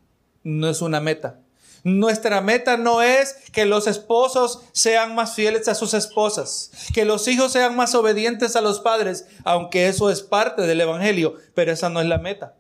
[0.44, 1.39] no es una meta.
[1.84, 7.28] Nuestra meta no es que los esposos sean más fieles a sus esposas, que los
[7.28, 11.90] hijos sean más obedientes a los padres, aunque eso es parte del Evangelio, pero esa
[11.90, 12.56] no es la meta.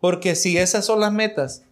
[0.00, 1.62] Porque si esas son las metas,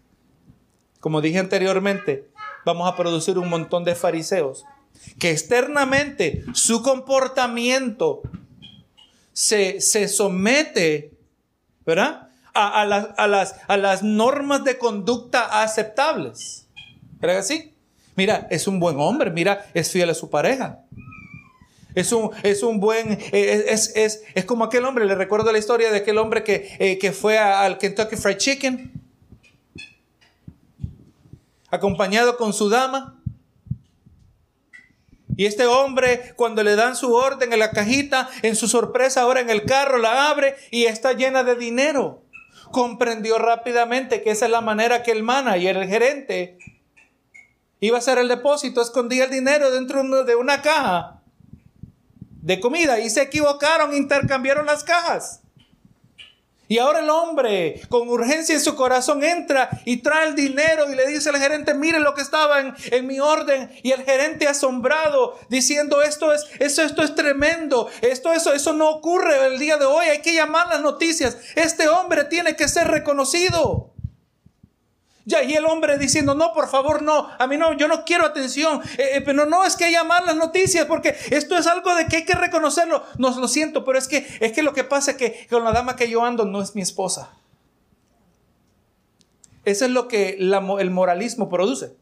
[1.00, 2.28] como dije anteriormente,
[2.64, 4.64] vamos a producir un montón de fariseos
[5.18, 8.22] que externamente su comportamiento
[9.32, 11.12] se, se somete,
[11.86, 12.29] ¿verdad?
[12.52, 16.66] A, las, a, las, a, las, normas de conducta aceptables.
[17.20, 17.74] ¿Verdad que sí?
[18.16, 20.80] Mira, es un buen hombre, mira, es fiel a su pareja.
[21.94, 25.58] Es un, es un buen, eh, es, es, es, como aquel hombre, le recuerdo la
[25.58, 28.92] historia de aquel hombre que, eh, que fue al Kentucky Fried Chicken,
[31.70, 33.16] acompañado con su dama.
[35.36, 39.40] Y este hombre, cuando le dan su orden en la cajita, en su sorpresa, ahora
[39.40, 42.22] en el carro, la abre y está llena de dinero.
[42.70, 46.58] Comprendió rápidamente que esa es la manera que el manager, el gerente,
[47.80, 51.20] iba a hacer el depósito, escondía el dinero dentro de una caja
[52.42, 55.42] de comida y se equivocaron, intercambiaron las cajas.
[56.70, 60.94] Y ahora el hombre, con urgencia en su corazón, entra y trae el dinero y
[60.94, 63.72] le dice al gerente, mire lo que estaba en, mi orden.
[63.82, 67.90] Y el gerente asombrado, diciendo, esto es, esto es tremendo.
[68.02, 70.06] Esto, eso, eso no ocurre el día de hoy.
[70.06, 71.38] Hay que llamar las noticias.
[71.56, 73.90] Este hombre tiene que ser reconocido.
[75.26, 78.24] Ya, y el hombre diciendo, no, por favor, no, a mí no, yo no quiero
[78.24, 82.06] atención, eh, eh, pero no es que haya malas noticias, porque esto es algo de
[82.06, 83.04] que hay que reconocerlo.
[83.18, 85.72] No, lo siento, pero es que, es que lo que pasa es que con la
[85.72, 87.30] dama que yo ando no es mi esposa.
[89.64, 91.94] Eso es lo que el moralismo produce.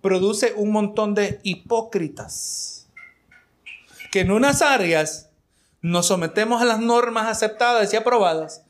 [0.00, 2.88] Produce un montón de hipócritas
[4.10, 5.28] que en unas áreas
[5.80, 8.64] nos sometemos a las normas aceptadas y aprobadas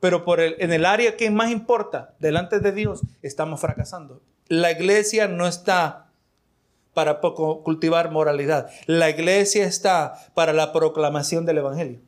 [0.00, 4.22] pero por el, en el área que más importa, delante de Dios, estamos fracasando.
[4.48, 6.10] La iglesia no está
[6.94, 8.70] para cultivar moralidad.
[8.86, 12.00] La iglesia está para la proclamación del Evangelio.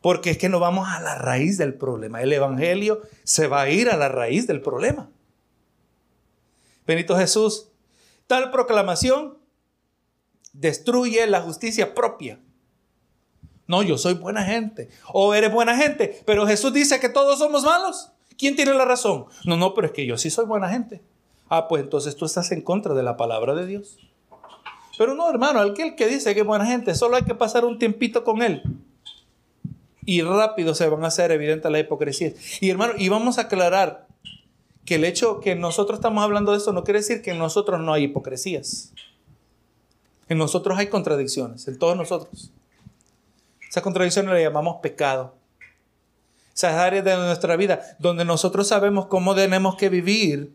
[0.00, 2.20] Porque es que no vamos a la raíz del problema.
[2.20, 5.10] El Evangelio se va a ir a la raíz del problema.
[6.86, 7.70] Benito Jesús,
[8.26, 9.38] tal proclamación
[10.52, 12.40] destruye la justicia propia
[13.68, 14.88] no, yo soy buena gente.
[15.12, 16.22] O eres buena gente.
[16.24, 18.10] Pero Jesús dice que todos somos malos.
[18.38, 19.26] ¿Quién tiene la razón?
[19.44, 21.02] No, no, pero es que yo sí soy buena gente.
[21.50, 23.98] Ah, pues entonces tú estás en contra de la palabra de Dios.
[24.96, 27.78] Pero no, hermano, aquel que dice que es buena gente, solo hay que pasar un
[27.78, 28.62] tiempito con él.
[30.06, 32.32] Y rápido se van a hacer evidentes la hipocresía.
[32.60, 34.06] Y hermano, y vamos a aclarar
[34.86, 37.80] que el hecho que nosotros estamos hablando de eso no quiere decir que en nosotros
[37.80, 38.94] no hay hipocresías.
[40.26, 42.50] En nosotros hay contradicciones, en todos nosotros.
[43.68, 45.34] Esa contradicción le llamamos pecado.
[46.54, 50.52] Esas áreas de nuestra vida donde nosotros sabemos cómo tenemos que vivir,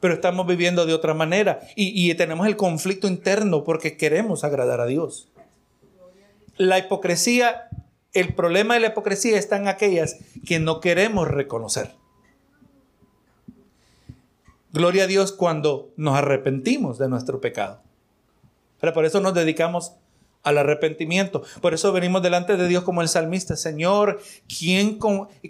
[0.00, 1.60] pero estamos viviendo de otra manera.
[1.76, 5.28] Y, y tenemos el conflicto interno porque queremos agradar a Dios.
[6.56, 7.68] La hipocresía,
[8.12, 11.92] el problema de la hipocresía está en aquellas que no queremos reconocer.
[14.72, 17.80] Gloria a Dios cuando nos arrepentimos de nuestro pecado.
[18.80, 19.92] Pero por eso nos dedicamos
[20.46, 21.42] al arrepentimiento.
[21.60, 25.00] Por eso venimos delante de Dios como el salmista, Señor, ¿quién,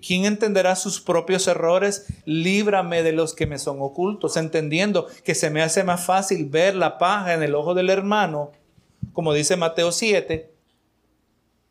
[0.04, 2.06] ¿quién entenderá sus propios errores?
[2.24, 6.74] Líbrame de los que me son ocultos, entendiendo que se me hace más fácil ver
[6.74, 8.52] la paja en el ojo del hermano,
[9.12, 10.50] como dice Mateo 7,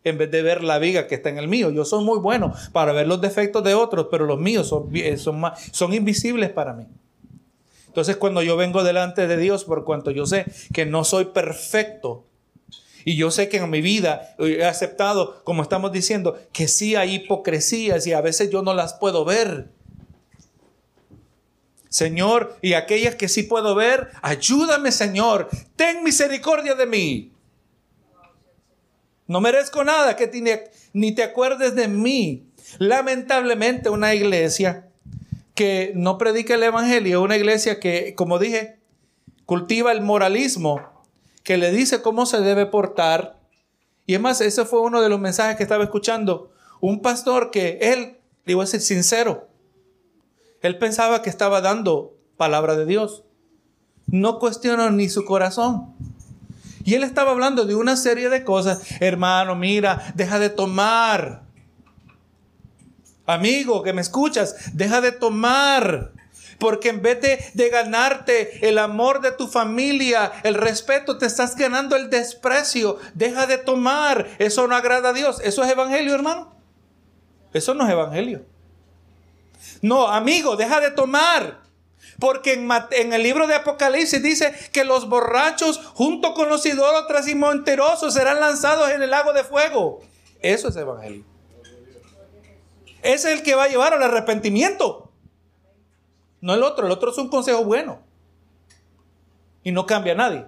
[0.04, 1.72] en vez de ver la viga que está en el mío.
[1.72, 5.42] Yo soy muy bueno para ver los defectos de otros, pero los míos son, son,
[5.72, 6.86] son invisibles para mí.
[7.88, 12.28] Entonces cuando yo vengo delante de Dios, por cuanto yo sé que no soy perfecto,
[13.06, 17.16] y yo sé que en mi vida he aceptado, como estamos diciendo, que sí hay
[17.16, 19.70] hipocresías y a veces yo no las puedo ver.
[21.88, 25.49] Señor, y aquellas que sí puedo ver, ayúdame, Señor.
[25.76, 27.32] Ten misericordia de mí.
[29.28, 30.30] No merezco nada que
[30.93, 32.47] ni te acuerdes de mí.
[32.80, 34.89] Lamentablemente una iglesia
[35.53, 38.80] que no predica el Evangelio, una iglesia que, como dije,
[39.45, 40.95] cultiva el moralismo,
[41.46, 43.39] que le dice cómo se debe portar.
[44.08, 46.52] Y es más, ese fue uno de los mensajes que estaba escuchando.
[46.82, 49.48] Un pastor que él, digo a decir sincero,
[50.62, 53.24] él pensaba que estaba dando palabra de Dios.
[54.08, 55.93] No cuestionó ni su corazón.
[56.84, 58.82] Y él estaba hablando de una serie de cosas.
[59.00, 61.43] Hermano, mira, deja de tomar.
[63.28, 66.12] Amigo que me escuchas, deja de tomar.
[66.60, 67.20] Porque en vez
[67.53, 72.97] de, ganarte el amor de tu familia, el respeto, te estás ganando el desprecio.
[73.14, 74.28] Deja de tomar.
[74.39, 75.41] Eso no agrada a Dios.
[75.43, 76.56] ¿Eso es evangelio, hermano?
[77.53, 78.45] Eso no es evangelio.
[79.82, 81.66] No, amigo, deja de tomar.
[82.20, 87.36] Porque en, el libro de Apocalipsis dice que los borrachos junto con los idólatras y
[87.36, 90.01] monterosos serán lanzados en el lago de fuego.
[90.39, 91.26] Eso es evangelio.
[93.01, 95.05] Es el que va a llevar al arrepentimiento.
[96.46, 98.04] No el otro, el otro es un consejo bueno.
[99.64, 100.46] Y no cambia a nadie.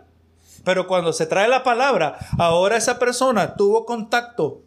[0.64, 4.62] Pero cuando se trae la palabra, ahora esa persona tuvo contacto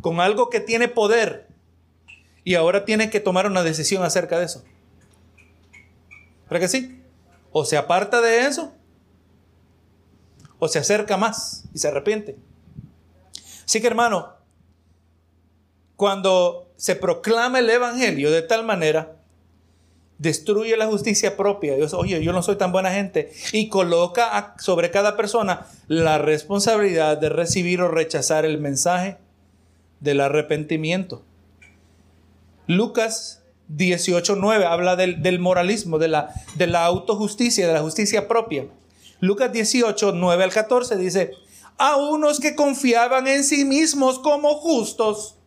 [0.00, 1.48] con algo que tiene poder
[2.44, 4.62] y ahora tiene que tomar una decisión acerca de eso.
[6.46, 7.02] ¿Para que sí?
[7.50, 8.72] O se aparta de eso
[10.60, 12.38] o se acerca más y se arrepiente.
[13.64, 14.34] Así que hermano,
[15.96, 19.17] cuando se proclama el Evangelio de tal manera,
[20.18, 21.76] destruye la justicia propia.
[21.76, 23.32] Dios, oye, yo no soy tan buena gente.
[23.52, 29.18] Y coloca sobre cada persona la responsabilidad de recibir o rechazar el mensaje
[30.00, 31.22] del arrepentimiento.
[32.66, 33.42] Lucas
[33.74, 38.66] 18.9 habla del, moralismo, de la, de la autojusticia, de la justicia propia.
[39.20, 41.32] Lucas 18, 9 al 14 dice,
[41.76, 45.37] a unos que confiaban en sí mismos como justos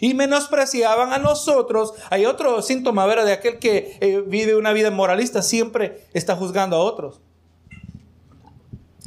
[0.00, 1.94] y menospreciaban a nosotros.
[2.10, 3.26] Hay otro síntoma, ¿verdad?
[3.26, 7.20] De aquel que eh, vive una vida moralista, siempre está juzgando a otros.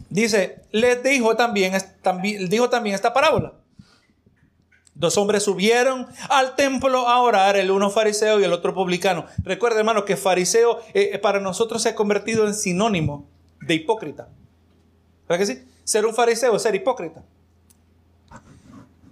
[0.09, 1.73] Dice, les dijo también,
[2.49, 3.53] dijo también esta parábola.
[4.93, 9.25] Dos hombres subieron al templo a orar, el uno fariseo y el otro publicano.
[9.43, 13.27] Recuerda, hermano, que fariseo eh, eh, para nosotros se ha convertido en sinónimo
[13.59, 14.29] de hipócrita.
[15.27, 15.65] ¿Verdad que sí?
[15.83, 17.23] Ser un fariseo es ser hipócrita.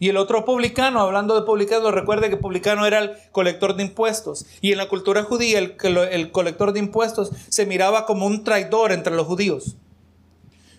[0.03, 4.45] Y el otro publicano, hablando de publicano, recuerde que publicano era el colector de impuestos.
[4.59, 9.15] Y en la cultura judía, el, colector de impuestos se miraba como un traidor entre
[9.15, 9.77] los judíos.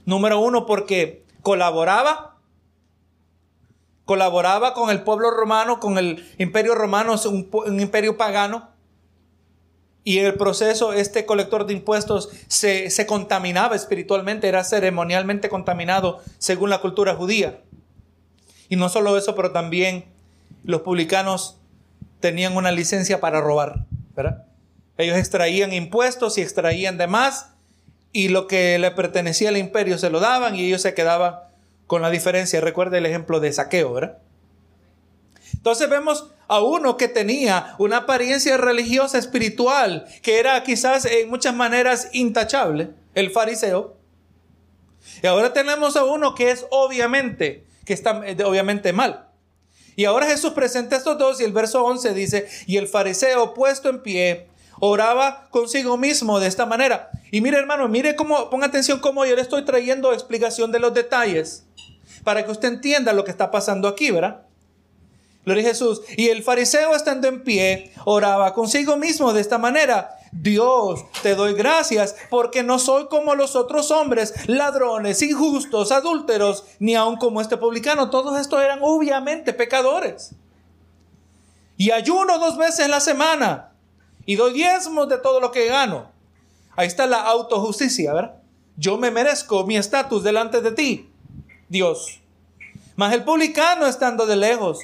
[0.04, 2.36] Número uno, porque colaboraba,
[4.04, 8.68] colaboraba con el pueblo romano, con el imperio romano, un, un imperio pagano.
[10.06, 16.68] Y en el proceso, este colector de impuestos se contaminaba espiritualmente, era ceremonialmente contaminado según
[16.68, 17.63] la cultura judía.
[18.68, 20.04] Y no solo eso, pero también
[20.64, 21.58] los publicanos
[22.20, 23.84] tenían una licencia para robar,
[24.16, 24.46] ¿verdad?
[24.96, 27.50] Ellos extraían impuestos y extraían demás
[28.12, 31.40] y lo que le pertenecía al imperio se lo daban y ellos se quedaban
[31.86, 32.60] con la diferencia.
[32.60, 34.18] Recuerda el ejemplo de saqueo, ¿verdad?
[35.52, 41.54] Entonces vemos a uno que tenía una apariencia religiosa espiritual, que era quizás en muchas
[41.54, 43.96] maneras intachable, el fariseo.
[45.22, 49.28] Y ahora tenemos a uno que es obviamente que está eh, obviamente mal.
[49.96, 53.88] Y ahora Jesús presenta estos dos y el verso 11 dice, y el fariseo puesto
[53.88, 54.48] en pie
[54.80, 57.10] oraba consigo mismo de esta manera.
[57.30, 60.94] Y mire hermano, mire cómo, ponga atención cómo yo le estoy trayendo explicación de los
[60.94, 61.64] detalles
[62.24, 64.42] para que usted entienda lo que está pasando aquí, ¿verdad?
[65.44, 66.00] Gloria a Jesús.
[66.16, 70.16] Y el fariseo estando en pie oraba consigo mismo de esta manera.
[70.40, 76.96] Dios, te doy gracias porque no soy como los otros hombres, ladrones, injustos, adúlteros, ni
[76.96, 78.10] aun como este publicano.
[78.10, 80.32] Todos estos eran obviamente pecadores.
[81.76, 83.72] Y ayuno dos veces en la semana
[84.26, 86.10] y doy diezmos de todo lo que gano.
[86.76, 88.34] Ahí está la autojusticia, ¿verdad?
[88.76, 91.10] Yo me merezco mi estatus delante de ti,
[91.68, 92.20] Dios.
[92.96, 94.80] Mas el publicano estando de lejos,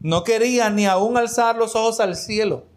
[0.00, 2.71] no quería ni aún alzar los ojos al cielo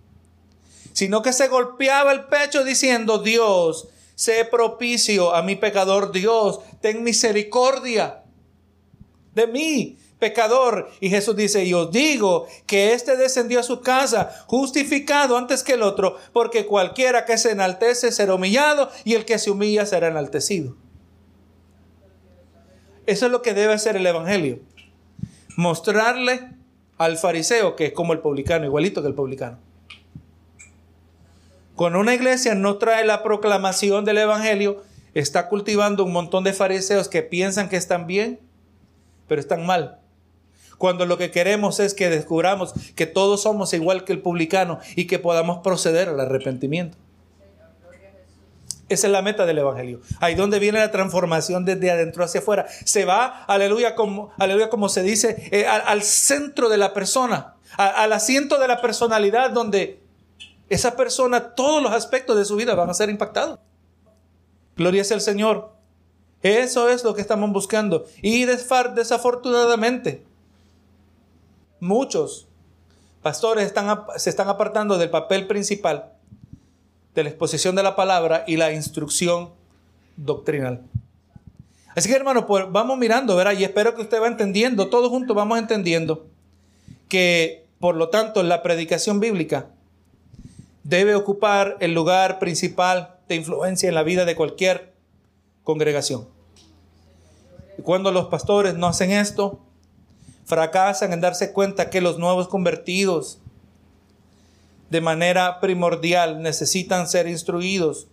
[0.95, 7.03] sino que se golpeaba el pecho diciendo, Dios, sé propicio a mi pecador, Dios, ten
[7.03, 8.23] misericordia
[9.33, 10.89] de mí, pecador.
[11.01, 15.73] Y Jesús dice, y os digo que éste descendió a su casa justificado antes que
[15.73, 20.07] el otro, porque cualquiera que se enaltece será humillado y el que se humilla será
[20.07, 20.77] enaltecido.
[23.05, 24.59] Eso es lo que debe hacer el Evangelio.
[25.57, 26.51] Mostrarle
[26.97, 29.64] al fariseo que es como el publicano, igualito que el publicano.
[31.75, 37.09] Con una iglesia no trae la proclamación del Evangelio, está cultivando un montón de fariseos
[37.09, 38.39] que piensan que están bien,
[39.27, 39.99] pero están mal.
[40.77, 45.05] Cuando lo que queremos es que descubramos que todos somos igual que el publicano y
[45.05, 46.97] que podamos proceder al arrepentimiento.
[48.87, 49.99] Esa es la meta del Evangelio.
[50.19, 52.67] Ahí donde viene la transformación desde adentro hacia afuera.
[52.83, 58.13] Se va, aleluya, como, aleluya, como se dice, eh, al, centro de la persona, al
[58.13, 60.04] asiento de la personalidad donde
[60.69, 63.59] esa persona, todos los aspectos de su vida van a ser impactados.
[64.75, 65.73] Gloria sea el Señor.
[66.41, 68.05] Eso es lo que estamos buscando.
[68.21, 70.23] Y desafortunadamente,
[71.79, 72.47] muchos
[73.21, 76.11] pastores están, se están apartando del papel principal
[77.15, 79.51] de la exposición de la palabra y la instrucción
[80.17, 80.81] doctrinal.
[81.95, 83.53] Así que hermano, pues vamos mirando, ¿verdad?
[83.57, 86.27] Y espero que usted va entendiendo, todos juntos vamos entendiendo
[87.07, 89.69] que, por lo tanto, la predicación bíblica
[90.85, 94.93] debe ocupar el lugar principal de influencia en la vida de cualquier
[95.63, 96.27] congregación.
[97.79, 99.59] Y cuando los pastores no hacen esto,
[100.45, 103.39] fracasan en darse cuenta que los nuevos convertidos
[104.91, 108.07] de manera primordial necesitan ser instruidos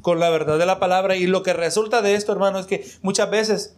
[0.00, 2.90] con la verdad de la palabra y lo que resulta de esto, hermano, es que
[3.02, 3.76] muchas veces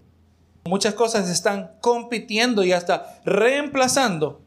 [0.65, 4.46] muchas cosas están compitiendo y hasta reemplazando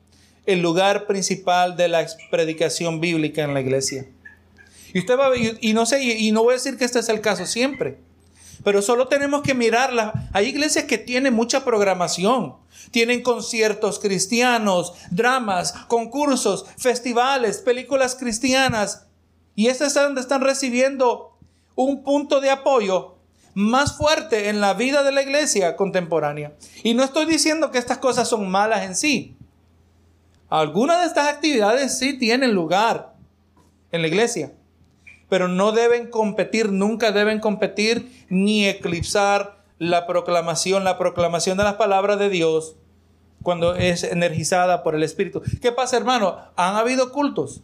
[0.52, 4.08] el lugar principal de la predicación bíblica en la iglesia.
[4.94, 7.22] Y usted va y no sé, y no voy a decir que este es el
[7.22, 8.00] caso siempre,
[8.64, 10.30] pero solo tenemos que mirarla.
[10.34, 12.56] Hay iglesias que tienen mucha programación.
[12.92, 19.06] Tienen conciertos cristianos, dramas, concursos, festivales, películas cristianas.
[19.56, 21.38] Y estas es donde están recibiendo
[21.76, 23.16] un punto de apoyo
[23.54, 26.54] más fuerte en la vida de la iglesia contemporánea.
[26.84, 29.36] Y no estoy diciendo que estas cosas son malas en sí.
[30.50, 33.14] Algunas de estas actividades sí tienen lugar
[33.92, 34.52] en la iglesia
[35.30, 41.76] pero no deben competir, nunca deben competir ni eclipsar la proclamación, la proclamación de las
[41.76, 42.76] palabras de Dios
[43.44, 45.42] cuando es energizada por el Espíritu.
[45.62, 46.38] ¿Qué pasa, hermano?
[46.58, 47.62] Han habido cultos.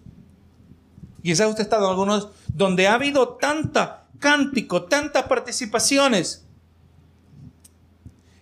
[1.21, 6.45] Quizás usted ha estado en algunos donde ha habido tanta cántico, tantas participaciones.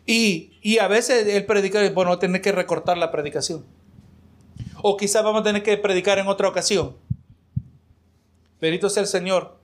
[0.06, 3.66] Y, y a veces el predicador, bueno, tener que recortar la predicación.
[4.86, 6.98] O quizás vamos a tener que predicar en otra ocasión.
[8.60, 9.58] Bendito sea el Señor.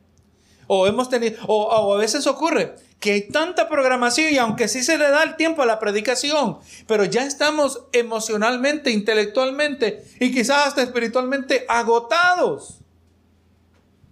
[0.67, 4.97] O hemos tenido, o, a veces ocurre que hay tanta programación y aunque sí se
[4.97, 10.83] le da el tiempo a la predicación, pero ya estamos emocionalmente, intelectualmente y quizás hasta
[10.83, 12.79] espiritualmente agotados.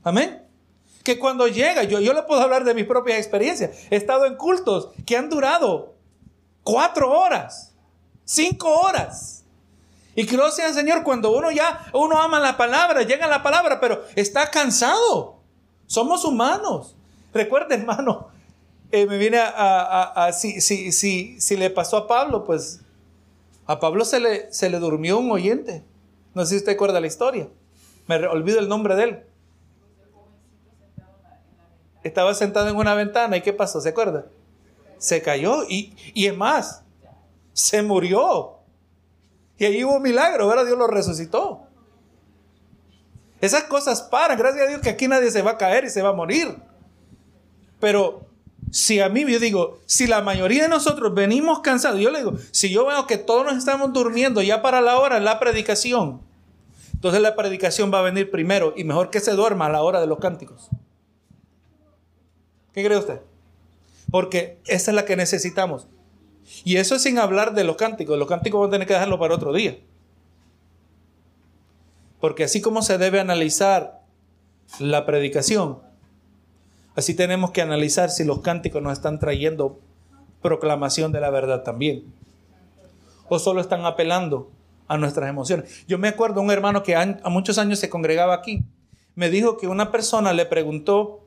[0.03, 0.43] Amén.
[1.05, 3.87] Que cuando llega, yo, yo le puedo hablar de mis propias experiencias.
[3.89, 5.95] He estado en cultos que han durado
[6.63, 7.73] cuatro horas,
[8.25, 9.45] cinco horas.
[10.17, 14.03] Y que sea Señor cuando uno ya, uno ama la palabra, llega la palabra, pero
[14.15, 15.35] está cansado.
[15.85, 16.95] Somos humanos.
[17.31, 18.29] Recuerda, hermano,
[18.91, 22.81] eh, me viene a, si, si, si, si, le pasó a Pablo, pues
[23.67, 25.83] a Pablo se le, se le durmió un oyente.
[26.33, 27.47] No sé si usted recuerda la historia.
[28.07, 29.23] Me olvido el nombre de él.
[32.03, 33.81] Estaba sentado en una ventana y ¿qué pasó?
[33.81, 34.25] ¿Se acuerda?
[34.97, 36.81] Se cayó y, y es más,
[37.53, 38.56] se murió.
[39.57, 40.65] Y ahí hubo un milagro, ¿verdad?
[40.65, 41.63] Dios lo resucitó.
[43.41, 46.01] Esas cosas paran, gracias a Dios que aquí nadie se va a caer y se
[46.01, 46.55] va a morir.
[47.79, 48.27] Pero
[48.71, 52.33] si a mí, yo digo, si la mayoría de nosotros venimos cansados, yo le digo,
[52.51, 56.21] si yo veo que todos nos estamos durmiendo ya para la hora, la predicación,
[56.93, 60.01] entonces la predicación va a venir primero y mejor que se duerma a la hora
[60.01, 60.69] de los cánticos.
[62.73, 63.21] ¿Qué cree usted?
[64.11, 65.87] Porque esa es la que necesitamos.
[66.63, 68.17] Y eso es sin hablar de los cánticos.
[68.17, 69.77] Los cánticos van a tener que dejarlo para otro día.
[72.19, 74.01] Porque así como se debe analizar
[74.79, 75.79] la predicación,
[76.95, 79.79] así tenemos que analizar si los cánticos nos están trayendo
[80.41, 82.05] proclamación de la verdad también.
[83.29, 84.49] O solo están apelando
[84.87, 85.85] a nuestras emociones.
[85.87, 88.63] Yo me acuerdo un hermano que a muchos años se congregaba aquí.
[89.15, 91.25] Me dijo que una persona le preguntó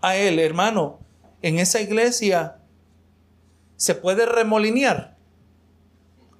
[0.00, 0.98] a él, hermano,
[1.40, 2.56] en esa iglesia
[3.76, 5.16] se puede remolinear.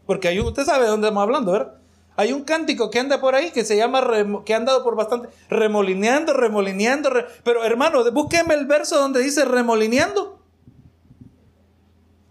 [0.06, 1.74] Porque hay, usted sabe de dónde estamos hablando, ¿verdad?
[2.16, 4.04] Hay un cántico que anda por ahí que se llama,
[4.44, 7.10] que ha andado por bastante, remolineando, remolineando.
[7.42, 10.40] pero hermano, búsqueme el verso donde dice remolineando.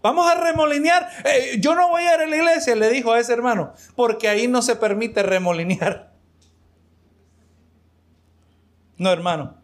[0.02, 1.08] Vamos a remolinear.
[1.24, 4.28] Eh, yo no voy a ir a la iglesia, le dijo a ese hermano, porque
[4.28, 6.12] ahí no se permite remolinear.
[8.96, 9.56] No, hermano.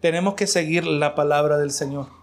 [0.00, 2.17] Tenemos que seguir la palabra del Señor.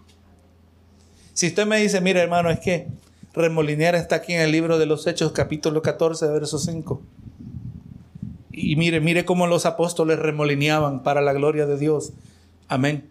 [1.36, 2.88] Si usted me dice, mire hermano, es que
[3.34, 7.02] remolinear está aquí en el libro de los Hechos, capítulo 14, verso 5.
[8.54, 12.14] Y mire, mire cómo los apóstoles remolineaban para la gloria de Dios.
[12.70, 13.10] Amén.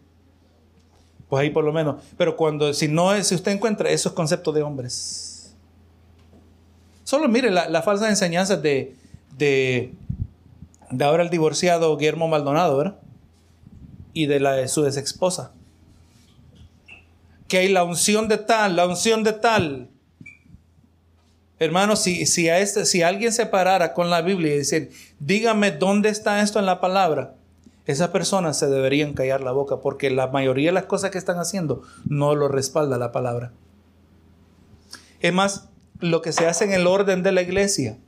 [1.29, 2.03] Pues ahí por lo menos.
[2.17, 5.55] Pero cuando, si no es, si usted encuentra esos conceptos de hombres.
[7.03, 8.97] Solo mire las la falsas enseñanzas de,
[9.37, 9.93] de,
[10.91, 12.97] de ahora el divorciado Guillermo Maldonado, ¿verdad?
[14.15, 15.53] Y de la de su ex esposa.
[17.55, 19.89] Que hay la unción de tal, la unción de tal.
[21.61, 24.91] Hermano, si, si, a este, si alguien se parara con la Biblia y decir,
[25.21, 27.37] dígame dónde está esto en la palabra,
[27.87, 31.39] esas personas se deberían callar la boca porque la mayoría de las cosas que están
[31.39, 33.53] haciendo no lo respalda la palabra.
[35.21, 35.69] Es más,
[36.01, 37.99] lo que se hace en el orden de la iglesia,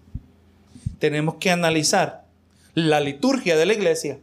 [0.99, 2.27] tenemos que analizar
[2.75, 4.19] la liturgia de la iglesia.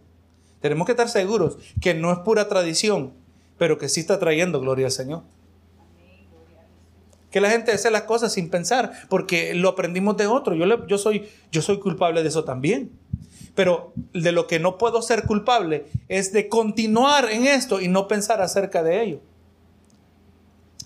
[0.59, 3.22] Tenemos que estar seguros que no es pura tradición,
[3.57, 5.23] pero que sí está trayendo gloria al Señor.
[7.31, 10.53] Que la gente hace las cosas sin pensar, porque lo aprendimos de otro.
[10.53, 12.91] Yo, yo, soy, yo soy culpable de eso también.
[13.55, 18.07] Pero de lo que no puedo ser culpable es de continuar en esto y no
[18.07, 19.21] pensar acerca de ello.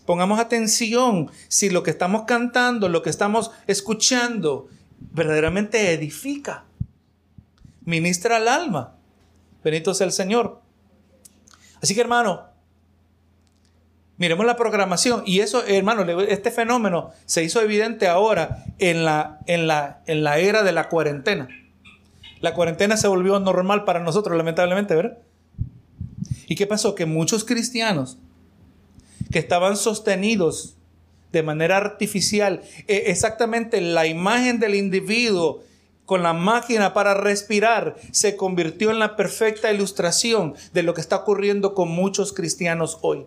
[0.05, 6.63] Pongamos atención si lo que estamos cantando, lo que estamos escuchando, verdaderamente edifica,
[7.83, 8.95] ministra al alma.
[9.63, 10.61] Benito sea el Señor.
[11.81, 12.45] Así que hermano,
[14.17, 19.67] miremos la programación y eso, hermano, este fenómeno se hizo evidente ahora en la, en
[19.67, 21.47] la, en la era de la cuarentena.
[22.39, 25.17] La cuarentena se volvió normal para nosotros, lamentablemente, ¿verdad?
[26.47, 26.95] ¿Y qué pasó?
[26.95, 28.17] Que muchos cristianos
[29.31, 30.75] que estaban sostenidos
[31.31, 35.63] de manera artificial, e, exactamente la imagen del individuo
[36.05, 41.17] con la máquina para respirar, se convirtió en la perfecta ilustración de lo que está
[41.17, 43.25] ocurriendo con muchos cristianos hoy.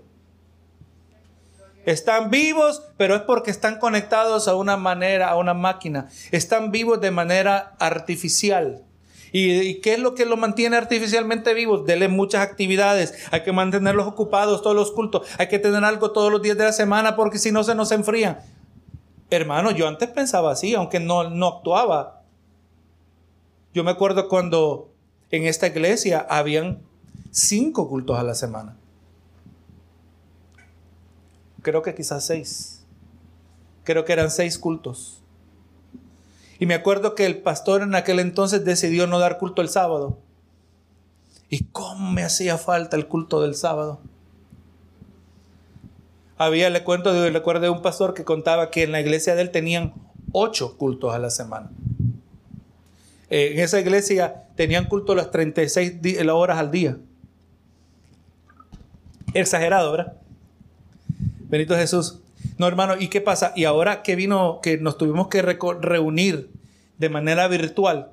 [1.87, 6.09] Están vivos, pero es porque están conectados a una manera, a una máquina.
[6.31, 8.85] Están vivos de manera artificial.
[9.33, 11.87] ¿Y, qué es lo que los mantiene artificialmente vivos?
[11.87, 13.15] Dele muchas actividades.
[13.31, 15.27] Hay que mantenerlos ocupados todos los cultos.
[15.39, 17.93] Hay que tener algo todos los días de la semana porque si no se nos
[17.93, 18.41] enfrían.
[19.31, 22.23] Hermano, yo antes pensaba así, aunque no, no actuaba.
[23.73, 24.91] Yo me acuerdo cuando
[25.31, 26.83] en esta iglesia habían
[27.31, 28.77] cinco cultos a la semana.
[31.63, 32.85] Creo que quizás seis.
[33.85, 35.23] Creo que eran seis cultos.
[36.59, 40.19] Y me acuerdo que el pastor en aquel entonces decidió no dar culto el sábado.
[41.49, 44.01] ¿Y cómo me hacía falta el culto del sábado?
[46.37, 49.43] Había, le cuento, le recuerdo de un pastor que contaba que en la iglesia de
[49.43, 49.95] él tenían
[50.33, 51.71] ocho cultos a la semana.
[53.31, 55.95] Eh, en esa iglesia tenían culto las 36
[56.31, 56.99] horas al día.
[59.35, 60.20] Exagerado, ¿verdad?
[61.51, 62.21] Benito Jesús.
[62.59, 63.53] No, hermano, ¿y qué pasa?
[63.57, 66.49] Y ahora que vino, que nos tuvimos que reunir
[66.99, 68.13] de manera virtual,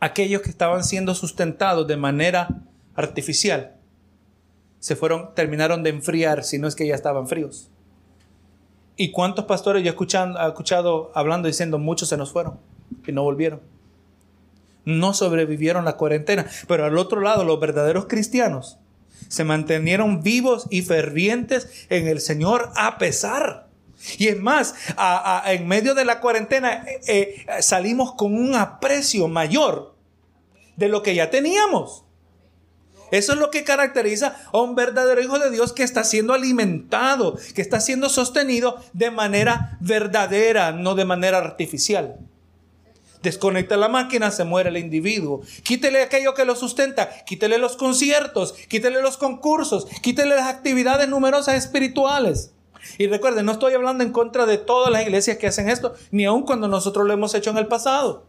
[0.00, 2.48] aquellos que estaban siendo sustentados de manera
[2.94, 3.76] artificial,
[4.78, 7.68] se fueron, terminaron de enfriar, si no es que ya estaban fríos.
[8.96, 12.58] ¿Y cuántos pastores yo he escuchado, he escuchado hablando diciendo, muchos se nos fueron
[13.06, 13.60] y no volvieron?
[14.86, 16.46] No sobrevivieron la cuarentena.
[16.66, 18.78] Pero al otro lado, los verdaderos cristianos
[19.28, 23.68] se mantenieron vivos y fervientes en el Señor a pesar.
[24.16, 24.74] Y es más,
[25.46, 29.96] en medio de la cuarentena eh, eh, salimos con un aprecio mayor
[30.76, 32.04] de lo que ya teníamos.
[33.10, 37.38] Eso es lo que caracteriza a un verdadero hijo de Dios que está siendo alimentado,
[37.54, 42.18] que está siendo sostenido de manera verdadera, no de manera artificial.
[43.22, 45.42] Desconecta la máquina, se muere el individuo.
[45.64, 51.56] Quítele aquello que lo sustenta, quítele los conciertos, quítele los concursos, quítele las actividades numerosas
[51.56, 52.52] espirituales.
[52.96, 56.24] Y recuerden, no estoy hablando en contra de todas las iglesias que hacen esto, ni
[56.24, 58.26] aun cuando nosotros lo hemos hecho en el pasado.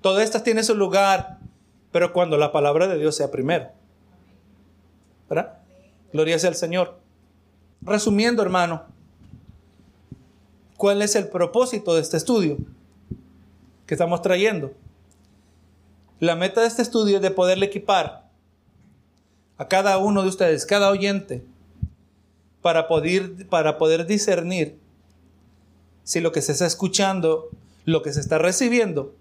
[0.00, 1.38] Todas estas tienen su lugar,
[1.90, 3.68] pero cuando la palabra de Dios sea primero.
[5.28, 5.58] ¿Verdad?
[6.12, 7.00] Gloria sea al Señor.
[7.82, 8.84] Resumiendo, hermano,
[10.76, 12.58] ¿cuál es el propósito de este estudio?
[13.88, 14.74] Que estamos trayendo.
[16.20, 18.28] La meta de este estudio es de poderle equipar
[19.56, 21.42] a cada uno de ustedes, cada oyente,
[22.60, 24.78] para poder, para poder discernir
[26.04, 27.48] si lo que se está escuchando,
[27.86, 29.14] lo que se está recibiendo,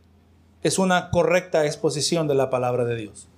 [0.64, 3.30] es una correcta exposición de la palabra de Dios.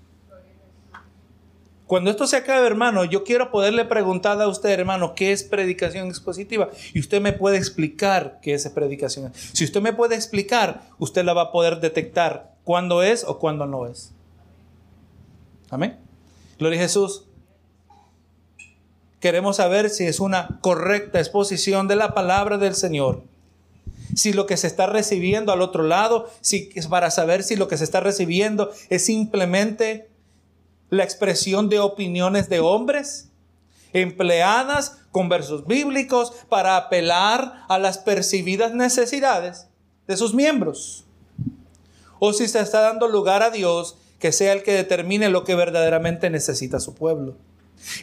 [1.89, 6.07] Cuando esto se acabe, hermano, yo quiero poderle preguntar a usted, hermano, ¿qué es predicación
[6.07, 6.69] expositiva?
[6.93, 9.33] Y usted me puede explicar qué es predicación.
[9.33, 13.65] Si usted me puede explicar, usted la va a poder detectar cuándo es o cuándo
[13.65, 14.11] no es.
[15.71, 15.97] Amén.
[16.59, 17.25] Gloria a Jesús.
[19.19, 23.23] Queremos saber si es una correcta exposición de la palabra del Señor.
[24.13, 27.67] Si lo que se está recibiendo al otro lado, si es para saber si lo
[27.67, 30.09] que se está recibiendo es simplemente
[30.89, 33.29] la expresión de opiniones de hombres
[33.93, 39.67] empleadas con versos bíblicos para apelar a las percibidas necesidades
[40.07, 41.05] de sus miembros.
[42.19, 45.55] O si se está dando lugar a Dios que sea el que determine lo que
[45.55, 47.35] verdaderamente necesita su pueblo.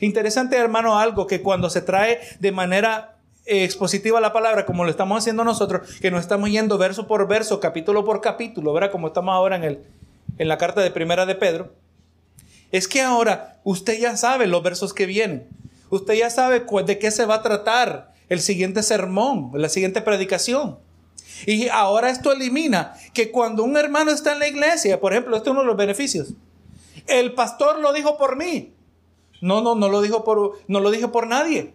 [0.00, 5.18] Interesante, hermano, algo que cuando se trae de manera expositiva la palabra, como lo estamos
[5.18, 8.90] haciendo nosotros, que no estamos yendo verso por verso, capítulo por capítulo, ¿verdad?
[8.90, 9.84] Como estamos ahora en, el,
[10.38, 11.72] en la carta de primera de Pedro
[12.76, 15.48] es que ahora usted ya sabe los versos que vienen.
[15.90, 20.78] Usted ya sabe de qué se va a tratar el siguiente sermón, la siguiente predicación.
[21.46, 25.48] Y ahora esto elimina que cuando un hermano está en la iglesia, por ejemplo, este
[25.48, 26.32] es uno de los beneficios.
[27.06, 28.72] El pastor lo dijo por mí.
[29.40, 31.74] No, no, no lo dijo por, no lo dije por nadie.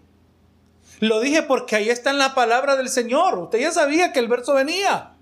[0.99, 3.37] Lo dije porque ahí está en la palabra del Señor.
[3.37, 5.13] Usted ya sabía que el verso venía.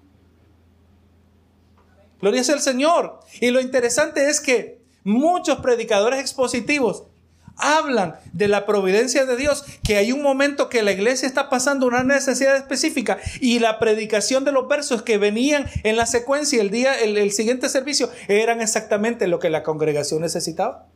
[2.22, 3.20] Gloria sea el Señor.
[3.40, 7.04] Y lo interesante es que Muchos predicadores expositivos
[7.60, 11.86] hablan de la providencia de Dios, que hay un momento que la iglesia está pasando
[11.86, 16.72] una necesidad específica y la predicación de los versos que venían en la secuencia el
[16.72, 20.88] día el, siguiente servicio eran exactamente lo que la congregación necesitaba.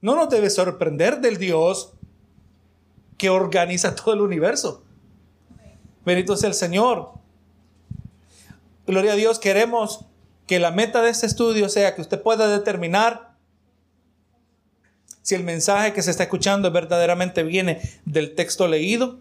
[0.00, 1.92] No nos debe sorprender del Dios
[3.18, 4.82] que organiza todo el universo.
[6.06, 7.10] Bendito sea el Señor.
[8.86, 10.06] Gloria a Dios, queremos
[10.50, 13.34] que la meta de este estudio sea que usted pueda determinar
[15.22, 19.20] si el mensaje que se está escuchando verdaderamente viene del texto leído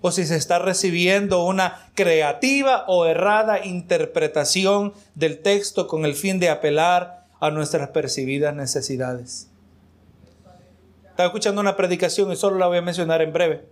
[0.00, 6.40] o si se está recibiendo una creativa o errada interpretación del texto con el fin
[6.40, 9.50] de apelar a nuestras percibidas necesidades.
[11.10, 13.66] Estaba escuchando una predicación y solo la voy a mencionar en breve.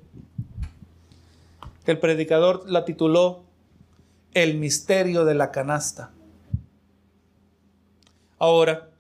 [1.87, 3.45] El predicador la tituló
[4.35, 6.11] El misterio de la canasta.
[8.45, 8.91] Ahora,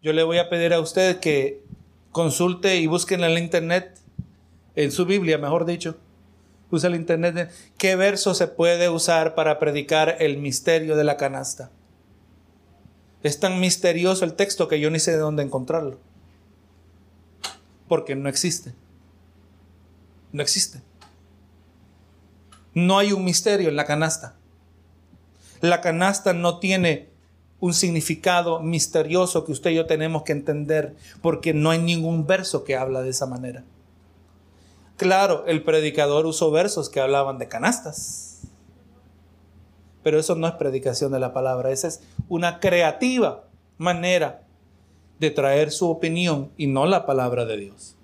[0.00, 1.64] yo le voy a pedir a usted que
[2.12, 3.98] consulte y busque en el internet,
[4.76, 5.96] en su Biblia, mejor dicho,
[6.70, 11.72] use el internet, qué verso se puede usar para predicar el misterio de la canasta.
[13.24, 15.98] Es tan misterioso el texto que yo ni sé de dónde encontrarlo.
[17.88, 18.74] Porque no existe.
[20.30, 20.82] No existe.
[22.74, 24.36] No hay un misterio en la canasta.
[25.60, 27.12] La canasta no tiene
[27.64, 32.62] un significado misterioso que usted y yo tenemos que entender, porque no hay ningún verso
[32.62, 33.64] que habla de esa manera.
[34.98, 38.42] Claro, el predicador usó versos que hablaban de canastas,
[40.02, 43.44] pero eso no es predicación de la palabra, esa es una creativa
[43.78, 44.42] manera
[45.18, 47.96] de traer su opinión y no la palabra de Dios.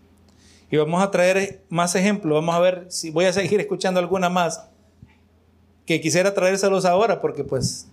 [0.71, 4.31] Y vamos a traer más ejemplos, vamos a ver si voy a seguir escuchando alguna
[4.31, 4.63] más
[5.85, 7.89] que quisiera traérselos ahora porque pues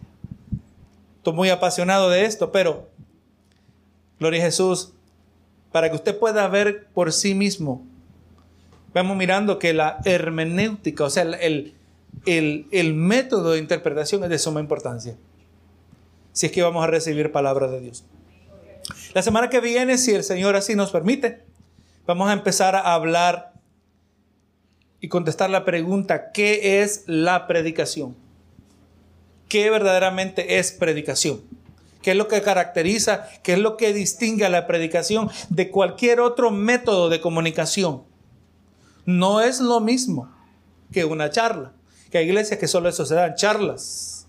[1.34, 2.89] muy apasionado de esto, pero,
[4.19, 4.93] gloria a Jesús,
[5.71, 7.86] para que usted pueda ver por sí mismo,
[8.93, 11.73] vamos mirando que la hermenéutica, o sea, el,
[12.25, 15.15] el, el método de interpretación es de suma importancia.
[16.34, 18.05] Si es que vamos a recibir palabras de Dios.
[19.13, 21.43] La semana que viene, si el Señor así nos permite,
[22.05, 23.53] vamos a empezar a hablar
[24.99, 28.15] y contestar la pregunta, ¿qué es la predicación?
[29.48, 31.41] Qué verdaderamente es predicación.
[32.02, 36.22] ¿Qué es lo que caracteriza, qué es lo que distingue a la predicación de cualquier
[36.22, 38.04] otro método de comunicación?
[39.06, 40.32] No es lo mismo
[40.91, 41.74] que una charla.
[42.12, 44.28] Que hay iglesias que solo eso serán charlas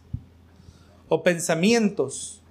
[1.08, 2.42] o pensamientos.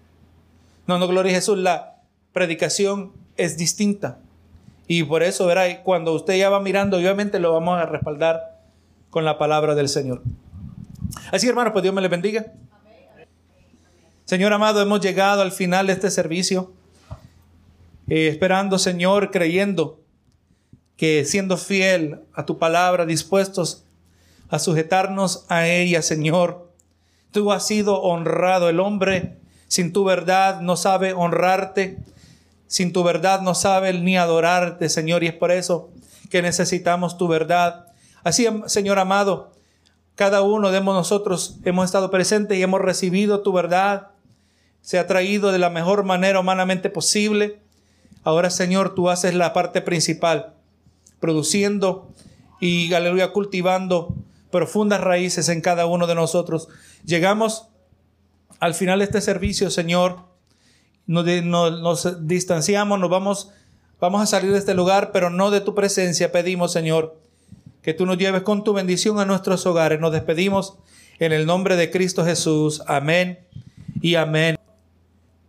[0.87, 2.01] No, no, gloria a Jesús, la
[2.31, 4.19] predicación es distinta.
[4.87, 8.61] Y por eso, verá, cuando usted ya va mirando, obviamente lo vamos a respaldar
[9.09, 10.21] con la palabra del Señor.
[11.31, 12.53] Así, hermanos, pues Dios me les bendiga.
[14.25, 16.73] Señor amado, hemos llegado al final de este servicio,
[18.07, 19.99] eh, esperando, Señor, creyendo
[20.95, 23.85] que siendo fiel a tu palabra, dispuestos
[24.49, 26.71] a sujetarnos a ella, Señor,
[27.31, 28.69] tú has sido honrado.
[28.69, 31.97] El hombre sin tu verdad no sabe honrarte,
[32.67, 35.89] sin tu verdad no sabe ni adorarte, Señor, y es por eso
[36.29, 37.87] que necesitamos tu verdad.
[38.23, 39.56] Así, Señor amado,
[40.17, 44.09] cada uno de nosotros hemos estado presentes y hemos recibido tu verdad.
[44.81, 47.61] se ha traído de la mejor manera humanamente posible.
[48.23, 50.55] Ahora, Señor, tú haces la parte principal,
[51.19, 52.11] produciendo
[52.59, 54.15] y, aleluya, cultivando
[54.49, 56.67] profundas raíces en cada uno de nosotros.
[57.05, 57.67] Llegamos
[58.59, 60.23] al final de este servicio, Señor,
[61.05, 63.51] nos, nos, distanciamos, nos vamos,
[63.99, 66.31] vamos a salir de este lugar, pero no de tu presencia.
[66.31, 67.19] Pedimos, Señor,
[67.87, 70.01] que tú nos lleves con tu bendición a nuestros hogares.
[70.01, 70.77] Nos despedimos
[71.19, 72.83] en el nombre de Cristo Jesús.
[72.85, 73.39] Amén
[74.01, 74.57] y amén.